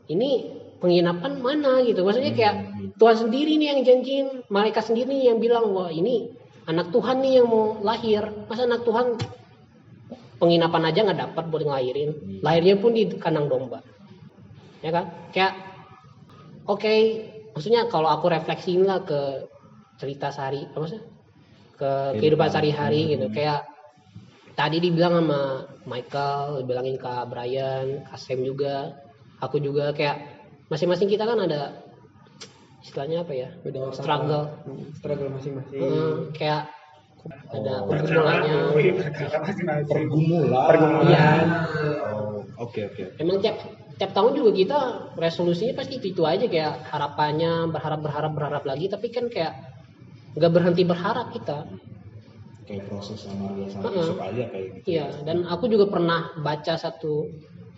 [0.08, 0.30] Ini
[0.84, 2.04] penginapan mana gitu.
[2.04, 2.54] Maksudnya kayak
[3.00, 6.28] Tuhan sendiri nih yang janjiin malaikat sendiri yang bilang wah ini
[6.68, 8.28] anak Tuhan nih yang mau lahir.
[8.44, 9.16] Masa anak Tuhan
[10.36, 12.44] penginapan aja nggak dapat buat ngelahirin?
[12.44, 13.80] Lahirnya pun di kandang domba.
[14.84, 15.08] Ya kan?
[15.32, 15.56] Kayak
[16.68, 16.94] oke
[17.56, 19.48] maksudnya kalau aku refleksiin lah ke
[19.96, 21.08] cerita sehari apa maksudnya?
[21.80, 22.52] Ke kehidupan.
[22.52, 23.32] sehari-hari gitu.
[23.32, 23.64] kayak
[24.52, 29.00] tadi dibilang sama Michael dibilangin Kak Brian Kak Sam juga
[29.42, 30.33] aku juga kayak
[30.68, 31.84] masing-masing kita kan ada
[32.80, 35.80] istilahnya apa ya Beda struggle Hmm, struggle masing-masing.
[35.80, 36.68] Hmm, kayak
[37.50, 37.88] ada Oh.
[37.88, 39.88] pergumulannya Wih, berkata masing-masing.
[39.88, 40.66] Pergumulan.
[40.68, 41.08] Pergumulan.
[41.08, 41.28] Iya.
[42.12, 43.04] Oh, oke oke.
[43.16, 43.56] emang tiap
[43.94, 44.78] tiap tahun juga kita
[45.16, 49.54] resolusinya pasti itu, itu aja kayak harapannya berharap berharap berharap lagi tapi kan kayak
[50.34, 51.64] nggak berhenti berharap kita
[52.64, 54.08] Kayak proses sama dia sama Heeh.
[54.08, 54.84] Yusuf aja kayak gitu.
[54.88, 57.28] Iya, dan aku juga pernah baca satu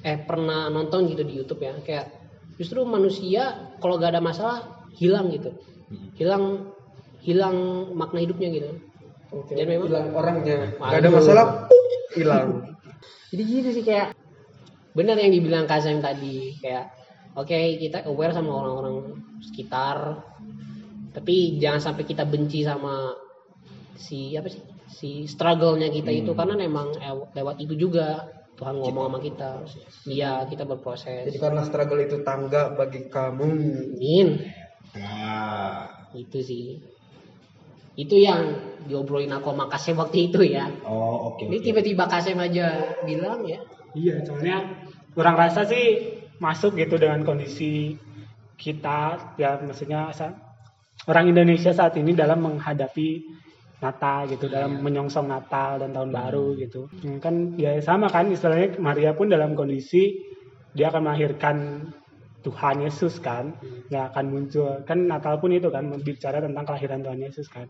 [0.06, 2.06] eh pernah nonton gitu di YouTube ya, kayak
[2.56, 5.52] justru manusia kalau gak ada masalah hilang gitu.
[6.14, 6.72] Hilang
[7.20, 7.56] hilang
[7.92, 8.70] makna hidupnya gitu.
[9.30, 10.56] Oke, Dan memang- hilang orangnya.
[10.76, 11.46] Gak ada masalah,
[12.12, 12.46] hilang.
[13.30, 14.14] Jadi gitu sih kayak
[14.92, 16.88] benar yang dibilang Kazem tadi kayak
[17.36, 20.24] oke kita aware sama orang-orang sekitar
[21.12, 23.12] tapi jangan sampai kita benci sama
[23.92, 26.38] si apa sih si struggle-nya kita itu Hmm.
[26.38, 28.24] karena memang ew- lewat itu juga
[28.56, 29.50] Tuhan ngomong sama kita
[30.08, 33.48] iya kita berproses Jadi karena struggle itu tangga bagi kamu.
[33.96, 34.28] Amin
[34.96, 35.92] Nah.
[36.16, 36.80] itu sih
[37.96, 38.56] itu yang
[38.88, 41.44] diobrolin aku sama Kasem waktu itu ya Oh, oke.
[41.44, 41.64] ini oke.
[41.64, 43.60] tiba-tiba Kasem aja bilang ya
[43.92, 47.96] Iya, soalnya kurang rasa sih masuk gitu dengan kondisi
[48.56, 50.12] kita ya maksudnya
[51.08, 53.20] orang Indonesia saat ini dalam menghadapi
[53.76, 56.88] Natal gitu, dalam menyongsong Natal dan tahun baru gitu.
[57.04, 60.16] Hmm, Kan ya sama kan istilahnya Maria pun dalam kondisi
[60.72, 61.56] dia akan melahirkan
[62.40, 63.52] Tuhan Yesus kan,
[63.92, 67.66] ya akan muncul kan Natal pun itu kan bicara tentang kelahiran Tuhan Yesus kan.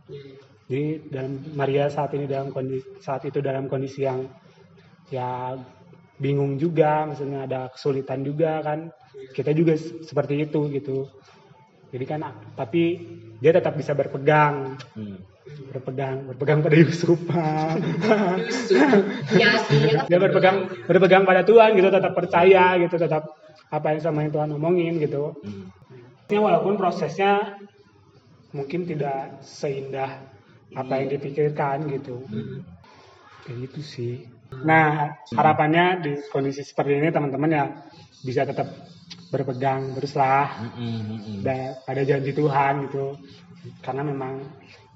[0.71, 4.27] Jadi dalam Maria saat ini dalam kondisi saat itu dalam kondisi yang
[5.11, 5.55] ya
[6.23, 8.91] bingung juga, maksudnya ada kesulitan juga kan.
[9.35, 11.09] Kita juga seperti itu gitu.
[11.91, 12.21] Jadi kan
[12.55, 12.83] tapi
[13.41, 15.19] dia tetap bisa berpegang, Hmm.
[15.71, 17.19] Berpegang, berpegang pada Yusuf.
[19.41, 20.05] ya sih ya kan?
[20.09, 23.23] dia berpegang berpegang pada Tuhan gitu, tetap percaya gitu, tetap
[23.71, 25.35] apa yang sama yang Tuhan omongin gitu.
[25.43, 25.71] Hmm.
[26.27, 27.63] Ya, walaupun prosesnya
[28.51, 30.27] mungkin tidak seindah
[30.75, 32.27] apa yang dipikirkan gitu.
[33.47, 34.15] Kayak gitu sih.
[34.67, 37.65] Nah, harapannya di kondisi seperti ini teman-teman ya
[38.23, 38.67] bisa tetap
[39.31, 41.41] berpegang teruslah Hmm, hmm, hmm.
[41.43, 43.19] da- pada janji Tuhan gitu.
[43.83, 44.43] Karena memang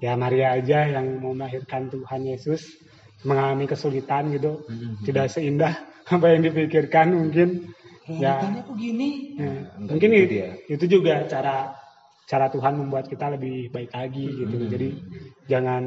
[0.01, 2.65] ya Maria aja yang mau melahirkan Tuhan Yesus
[3.25, 4.65] mengalami kesulitan gitu.
[4.65, 5.05] Hmm, hmm.
[5.05, 5.73] Tidak seindah
[6.09, 7.71] apa yang dipikirkan mungkin.
[8.09, 9.09] Ya, Realitanya kok gini?
[9.37, 10.49] Ya, Nah, enggak mungkin gitu itu, dia.
[10.67, 11.55] itu juga cara
[12.27, 14.55] cara Tuhan membuat kita lebih baik lagi gitu.
[14.57, 14.69] Hmm.
[14.73, 14.89] Jadi
[15.47, 15.81] jangan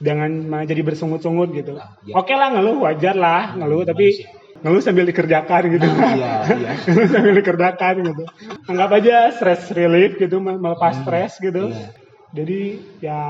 [0.00, 1.76] jangan malah jadi bersungut-sungut gitu.
[1.76, 2.16] Ah, ya.
[2.16, 4.24] Oke lah ngeluh wajar lah ngeluh tapi
[4.60, 5.86] ngeluh sambil dikerjakan gitu.
[5.86, 6.70] Iya, iya.
[6.86, 8.24] ngeluh sambil dikerjakan gitu.
[8.66, 11.70] Anggap aja stress relief gitu mel- melepas stres gitu.
[11.70, 11.88] Iya.
[12.30, 12.60] Jadi
[13.00, 13.20] ya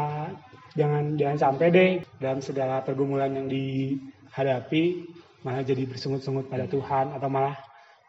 [0.72, 5.08] jangan jangan sampai deh dalam segala pergumulan yang dihadapi
[5.40, 7.56] malah jadi bersungut-sungut pada Tuhan atau malah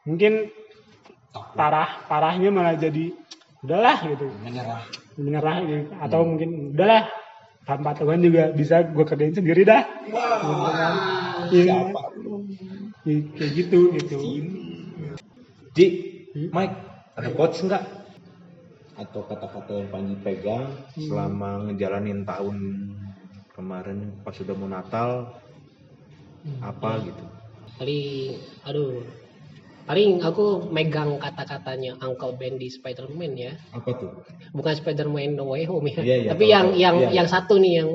[0.03, 0.51] mungkin
[1.55, 3.15] parah parahnya malah jadi
[3.61, 4.83] udahlah gitu Menyerah.
[5.15, 5.85] menyerah gitu.
[5.95, 7.07] atau mungkin udahlah
[7.63, 10.19] tanpa Tuhan juga bisa gue kerjain sendiri dah gitu
[10.67, 10.93] kan
[11.51, 11.77] Iya.
[13.01, 14.17] Iya, kayak gitu gitu
[15.71, 15.85] Ji,
[16.51, 16.75] Mike,
[17.15, 17.81] ada quotes enggak?
[18.93, 22.57] Atau kata-kata yang Panji pegang selama ngejalanin tahun
[23.51, 25.31] kemarin pas sudah mau Natal
[26.59, 27.23] apa gitu?
[27.71, 29.01] paling aduh
[29.83, 34.11] paling aku megang kata-katanya Uncle Ben di Spider-Man ya Apa tuh?
[34.51, 37.31] bukan Spider-Man No Way Home ya Iya, iya, tapi yang yang Iya, yang iya.
[37.31, 37.89] satu nih yang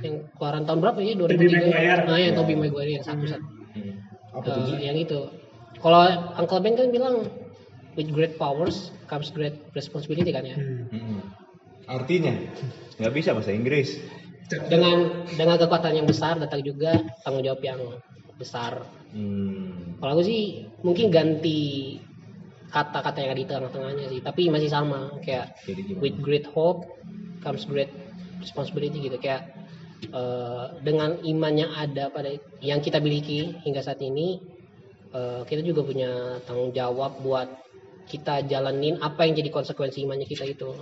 [0.00, 1.36] yang keluaran tahun berapa ya 2003
[1.68, 2.02] Maguire.
[2.02, 2.38] nah yang Iya.
[2.38, 3.59] Tobey Maguire yang satu satu Hmm.
[4.30, 4.70] Apa?
[4.78, 5.26] Eh, yang itu
[5.80, 6.06] kalau
[6.38, 7.26] Uncle Ben kan bilang
[7.98, 10.86] with great powers comes great responsibility kan ya Hmm.
[10.90, 11.20] Hmm.
[11.90, 12.34] Artinya
[13.02, 13.98] nggak bisa bahasa Inggris.
[14.50, 17.78] dengan dengan kekuatan yang besar datang juga tanggung jawab yang
[18.34, 18.82] besar
[19.14, 19.94] Hmm.
[20.02, 21.98] kalau aku sih mungkin ganti
[22.66, 25.54] kata-kata yang ada di tengah-tengahnya sih tapi masih sama kayak
[26.02, 26.82] with great hope
[27.42, 27.90] comes great
[28.42, 29.46] responsibility gitu kayak
[30.08, 32.32] eh, dengan iman yang ada pada
[32.64, 34.40] yang kita miliki hingga saat ini
[35.12, 37.48] eh, kita juga punya tanggung jawab buat
[38.08, 40.72] kita jalanin apa yang jadi konsekuensi imannya kita itu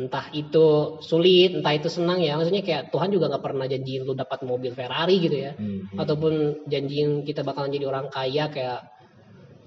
[0.00, 4.16] entah itu sulit entah itu senang ya maksudnya kayak Tuhan juga nggak pernah janjiin lu
[4.16, 6.00] dapat mobil Ferrari gitu ya Hmm.
[6.00, 8.80] ataupun janjiin kita bakalan jadi orang kaya kayak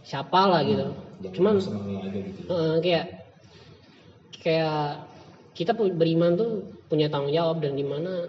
[0.02, 0.90] siapa lah gitu
[1.22, 2.40] Jangan cuman aja gitu.
[2.50, 3.06] Eh, kayak
[4.42, 5.06] kayak
[5.54, 6.52] kita beriman tuh
[6.90, 8.26] punya tanggung jawab dan di mana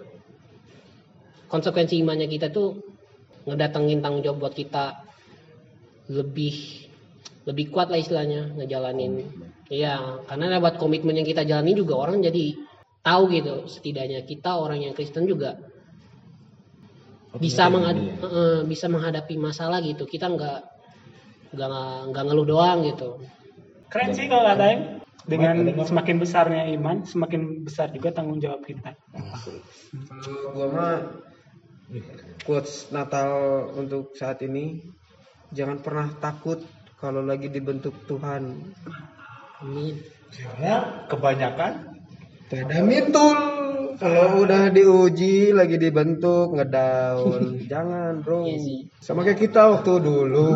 [1.47, 2.79] konsekuensi imannya kita tuh
[3.47, 5.07] ngedatengin tanggung jawab buat kita
[6.11, 6.87] lebih
[7.47, 9.23] lebih kuat lah istilahnya ngejalanin.
[9.71, 12.55] Iya karena lewat komitmen yang kita jalani juga orang jadi
[13.03, 13.55] tahu gitu.
[13.71, 15.55] Setidaknya kita orang yang Kristen juga
[17.39, 20.03] bisa menghad- eh, bisa menghadapi masalah gitu.
[20.03, 20.59] Kita nggak
[21.55, 21.71] nggak
[22.11, 23.23] nggak ngeluh doang gitu.
[23.87, 24.83] Keren sih kalau kata Aing.
[25.27, 28.95] Dengan semakin besarnya iman, semakin besar juga tanggung jawab kita.
[29.11, 30.95] Kalau gua mah
[32.43, 34.83] quotes Natal untuk saat ini
[35.55, 36.59] jangan pernah takut
[36.99, 38.73] kalau lagi dibentuk Tuhan.
[39.63, 39.95] amin
[40.27, 41.95] Karena kebanyakan
[42.47, 43.37] Tidak mitul.
[43.97, 47.57] Kalau udah diuji lagi dibentuk ngedown.
[47.71, 48.45] Jangan, Bro.
[48.45, 48.87] Iya.
[49.01, 50.55] Sama kayak kita waktu dulu.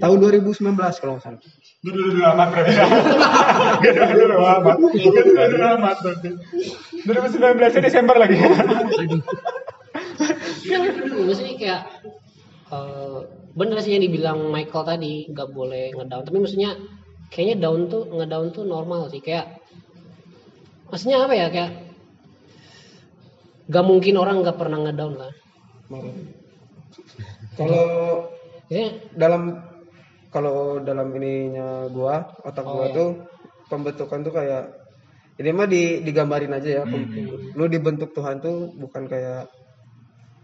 [0.00, 1.40] Tahun 2019 kalau nggak salah.
[1.84, 2.64] Dulu dulu amat bro.
[3.84, 4.76] Dulu dulu amat.
[4.80, 5.20] Dulu
[5.52, 5.96] dulu amat.
[7.04, 8.40] 2019 Desember lagi.
[10.64, 10.78] Ya,
[11.28, 11.80] maksudnya kayak
[12.72, 13.18] eh,
[13.54, 16.24] bener sih yang dibilang Michael tadi nggak boleh ngedown.
[16.24, 16.74] Tapi maksudnya
[17.28, 19.20] kayaknya down tuh ngedown tuh normal sih.
[19.20, 19.60] Kayak
[20.88, 21.46] maksudnya apa ya?
[21.52, 21.70] Kayak
[23.68, 25.32] nggak mungkin orang nggak pernah ngedown lah.
[27.54, 27.86] Kalau
[28.64, 29.42] Maksudnya, dalam
[30.32, 32.96] kalau dalam ininya gua otak gua Oh, iya.
[32.96, 33.08] tuh
[33.68, 34.64] pembentukan tuh kayak
[35.38, 36.84] ini mah di, digambarin aja ya.
[36.88, 37.52] Hmm.
[37.54, 39.46] lu dibentuk Tuhan tuh bukan kayak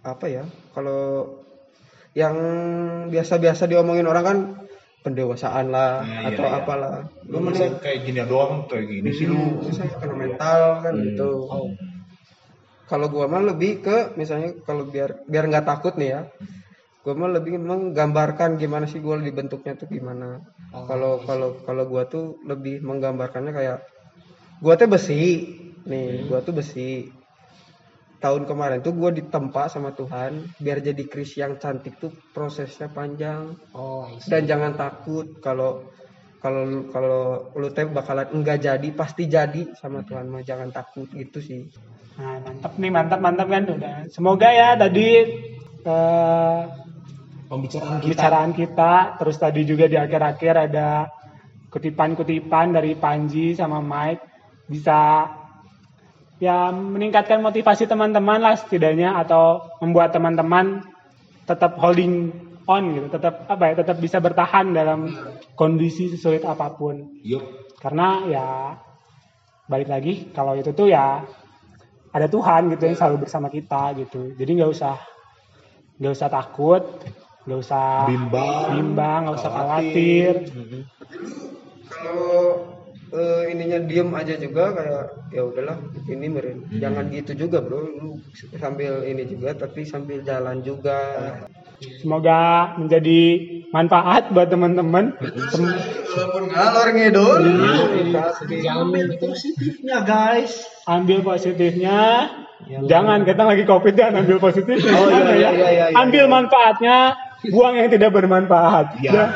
[0.02, 1.28] apa ya kalau
[2.16, 2.34] yang
[3.06, 4.38] biasa-biasa diomongin orang kan
[5.00, 6.56] pendewasaan lah Nah, iya, atau iya.
[6.58, 6.94] apalah
[7.24, 9.62] lu mending kayak gini doang kayak gini sih lu.
[9.62, 11.04] misalnya kena mental kan Hmm.
[11.06, 11.68] gitu oh,
[12.84, 16.20] kalau gua mah lebih ke misalnya kalau biar biar nggak takut nih ya
[17.00, 20.40] gua mah lebih menggambarkan gimana sih gua dibentuknya tuh gimana
[20.70, 23.78] Oh, kalau kalau kalau gua tuh lebih menggambarkannya kayak
[24.58, 25.22] gua tuh besi
[25.86, 27.08] nih gua tuh besi
[28.20, 33.56] tahun kemarin tuh gua ditempa sama Tuhan biar jadi kris yang cantik tuh prosesnya panjang.
[33.72, 35.88] Oh dan jangan takut kalau
[36.40, 40.44] kalau kalau lu teh bakalan enggak jadi pasti jadi sama Tuhan mah.
[40.44, 41.68] Jangan takut gitu sih.
[42.20, 43.96] Nah, mantap nih, mantap mantap kan udah.
[44.12, 45.08] Semoga ya tadi
[45.84, 46.60] eh,
[47.50, 51.10] Pembicaraan pembicaraan kita, terus tadi juga di akhir-akhir ada
[51.66, 54.22] kutipan-kutipan dari Panji sama Mike.
[54.70, 55.26] Bisa
[56.40, 60.82] ya meningkatkan motivasi teman-teman lah setidaknya atau membuat teman-teman
[61.44, 62.32] tetap holding
[62.64, 65.12] on gitu, tetap apa ya, tetap bisa bertahan dalam
[65.52, 67.20] kondisi sesulit apa pun.
[67.20, 67.76] Yup.
[67.76, 68.46] Karena ya
[69.68, 71.22] balik lagi kalau itu tuh ya
[72.10, 74.34] ada Tuhan gitu yang selalu bersama kita gitu.
[74.34, 74.96] Jadi nggak usah
[76.00, 76.82] nggak usah takut,
[77.44, 78.64] nggak usah Bimbang.
[78.72, 80.34] bimbang, nggak usah khawatir.
[80.56, 80.82] Mm-mm.
[81.90, 82.79] kalau
[83.10, 85.04] eh, ininya diem aja juga kayak
[85.34, 88.18] ya udahlah ini meren jangan gitu juga bro lu
[88.58, 90.98] sambil ini juga tapi sambil jalan juga
[91.80, 93.20] Semoga menjadi
[93.72, 95.16] manfaat buat teman-teman.
[95.16, 95.80] Tem-
[96.12, 97.40] walaupun ngalor ngidul
[98.60, 100.60] jamin itu Positifnya guys.
[100.84, 102.28] ambil positifnya.
[102.84, 104.92] Jangan kita lagi covid dan ambil positifnya.
[104.92, 105.50] Oh, iya, iya, ya?
[105.56, 106.32] iya, iya, ambil iya.
[106.32, 106.96] manfaatnya,
[107.48, 109.00] buang yang tidak bermanfaat.
[109.00, 109.32] Ya.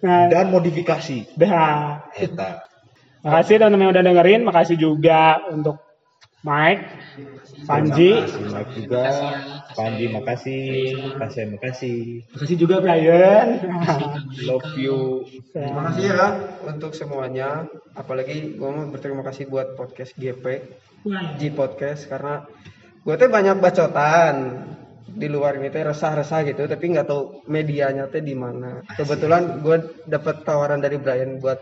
[0.00, 1.36] Nah, Dan modifikasi.
[1.36, 2.00] dah.
[2.16, 2.64] Eta.
[3.24, 5.76] Makasih teman-teman yang udah dengerin, makasih juga untuk
[6.38, 6.86] Mike,
[7.66, 9.02] Panji, Terima kasih juga.
[9.74, 10.64] Panji makasih.
[11.18, 11.98] Kasih makasih.
[12.30, 13.58] makasih juga Brian.
[14.46, 15.26] Love you.
[15.50, 16.26] terima kasih ya
[16.62, 17.66] untuk semuanya
[17.98, 20.44] apalagi gue mau berterima kasih buat podcast GP
[21.36, 22.46] G podcast karena
[23.02, 24.34] gue tuh banyak bacotan
[25.08, 30.06] di luar ini teh resah-resah gitu tapi nggak tahu medianya teh di mana kebetulan gue
[30.06, 31.58] dapat tawaran dari Brian buat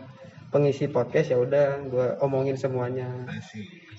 [0.47, 3.27] pengisi podcast ya udah gue omongin semuanya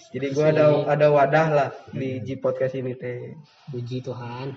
[0.09, 3.37] jadi gue ada ada wadah lah di G podcast ini teh
[3.69, 4.57] puji Tuhan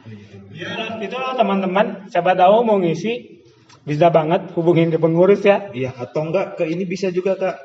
[0.55, 3.43] Ya, itu teman-teman, siapa tahu mau ngisi
[3.83, 5.71] bisa banget hubungin ke pengurus ya.
[5.73, 7.57] Iya atau enggak ke ini bisa juga kak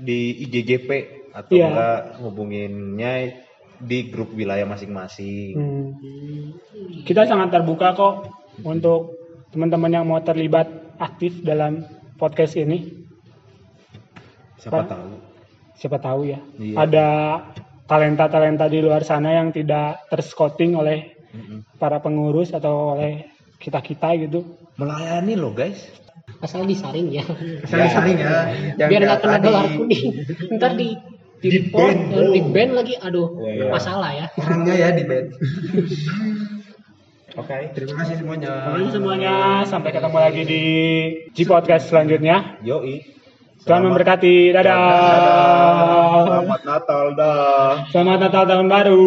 [0.00, 0.88] di IGGP
[1.32, 1.66] atau Iya.
[1.70, 3.12] enggak hubunginnya
[3.78, 5.54] di grup wilayah masing-masing.
[5.54, 5.86] Hmm.
[7.06, 8.14] Kita sangat terbuka kok
[8.62, 9.16] untuk
[9.54, 10.66] teman-teman yang mau terlibat
[10.98, 11.84] aktif dalam
[12.18, 13.01] podcast ini.
[14.62, 15.10] Siapa tahu.
[15.74, 16.38] Siapa tahu ya.
[16.56, 16.76] Iya.
[16.78, 17.08] Ada
[17.84, 21.66] talenta-talenta di luar sana yang tidak terskoting oleh Mm-mm.
[21.76, 23.26] para pengurus atau oleh
[23.58, 24.46] kita-kita gitu.
[24.78, 25.90] Melayani loh guys.
[26.42, 27.22] asal disaring ya
[27.66, 30.06] saling-saling ya Jangan biar nggak kena dolar kuning
[30.58, 30.98] ntar di
[31.38, 33.70] di report ban, eh, di ban lagi aduh Iya.
[33.70, 35.26] masalah ya orangnya ya di bed
[37.32, 37.56] Oke.
[37.72, 39.34] terima kasih semuanya Terima kasih semuanya.
[39.64, 40.62] Sampai ketemu lagi di
[41.32, 42.60] G Podcast selanjutnya.
[42.60, 43.00] Yoi.
[43.62, 44.50] Tuhan memberkati.
[44.50, 46.26] Dadah.
[46.26, 47.70] Selamat Natal dah.
[47.94, 49.06] Selamat Natal tahun baru.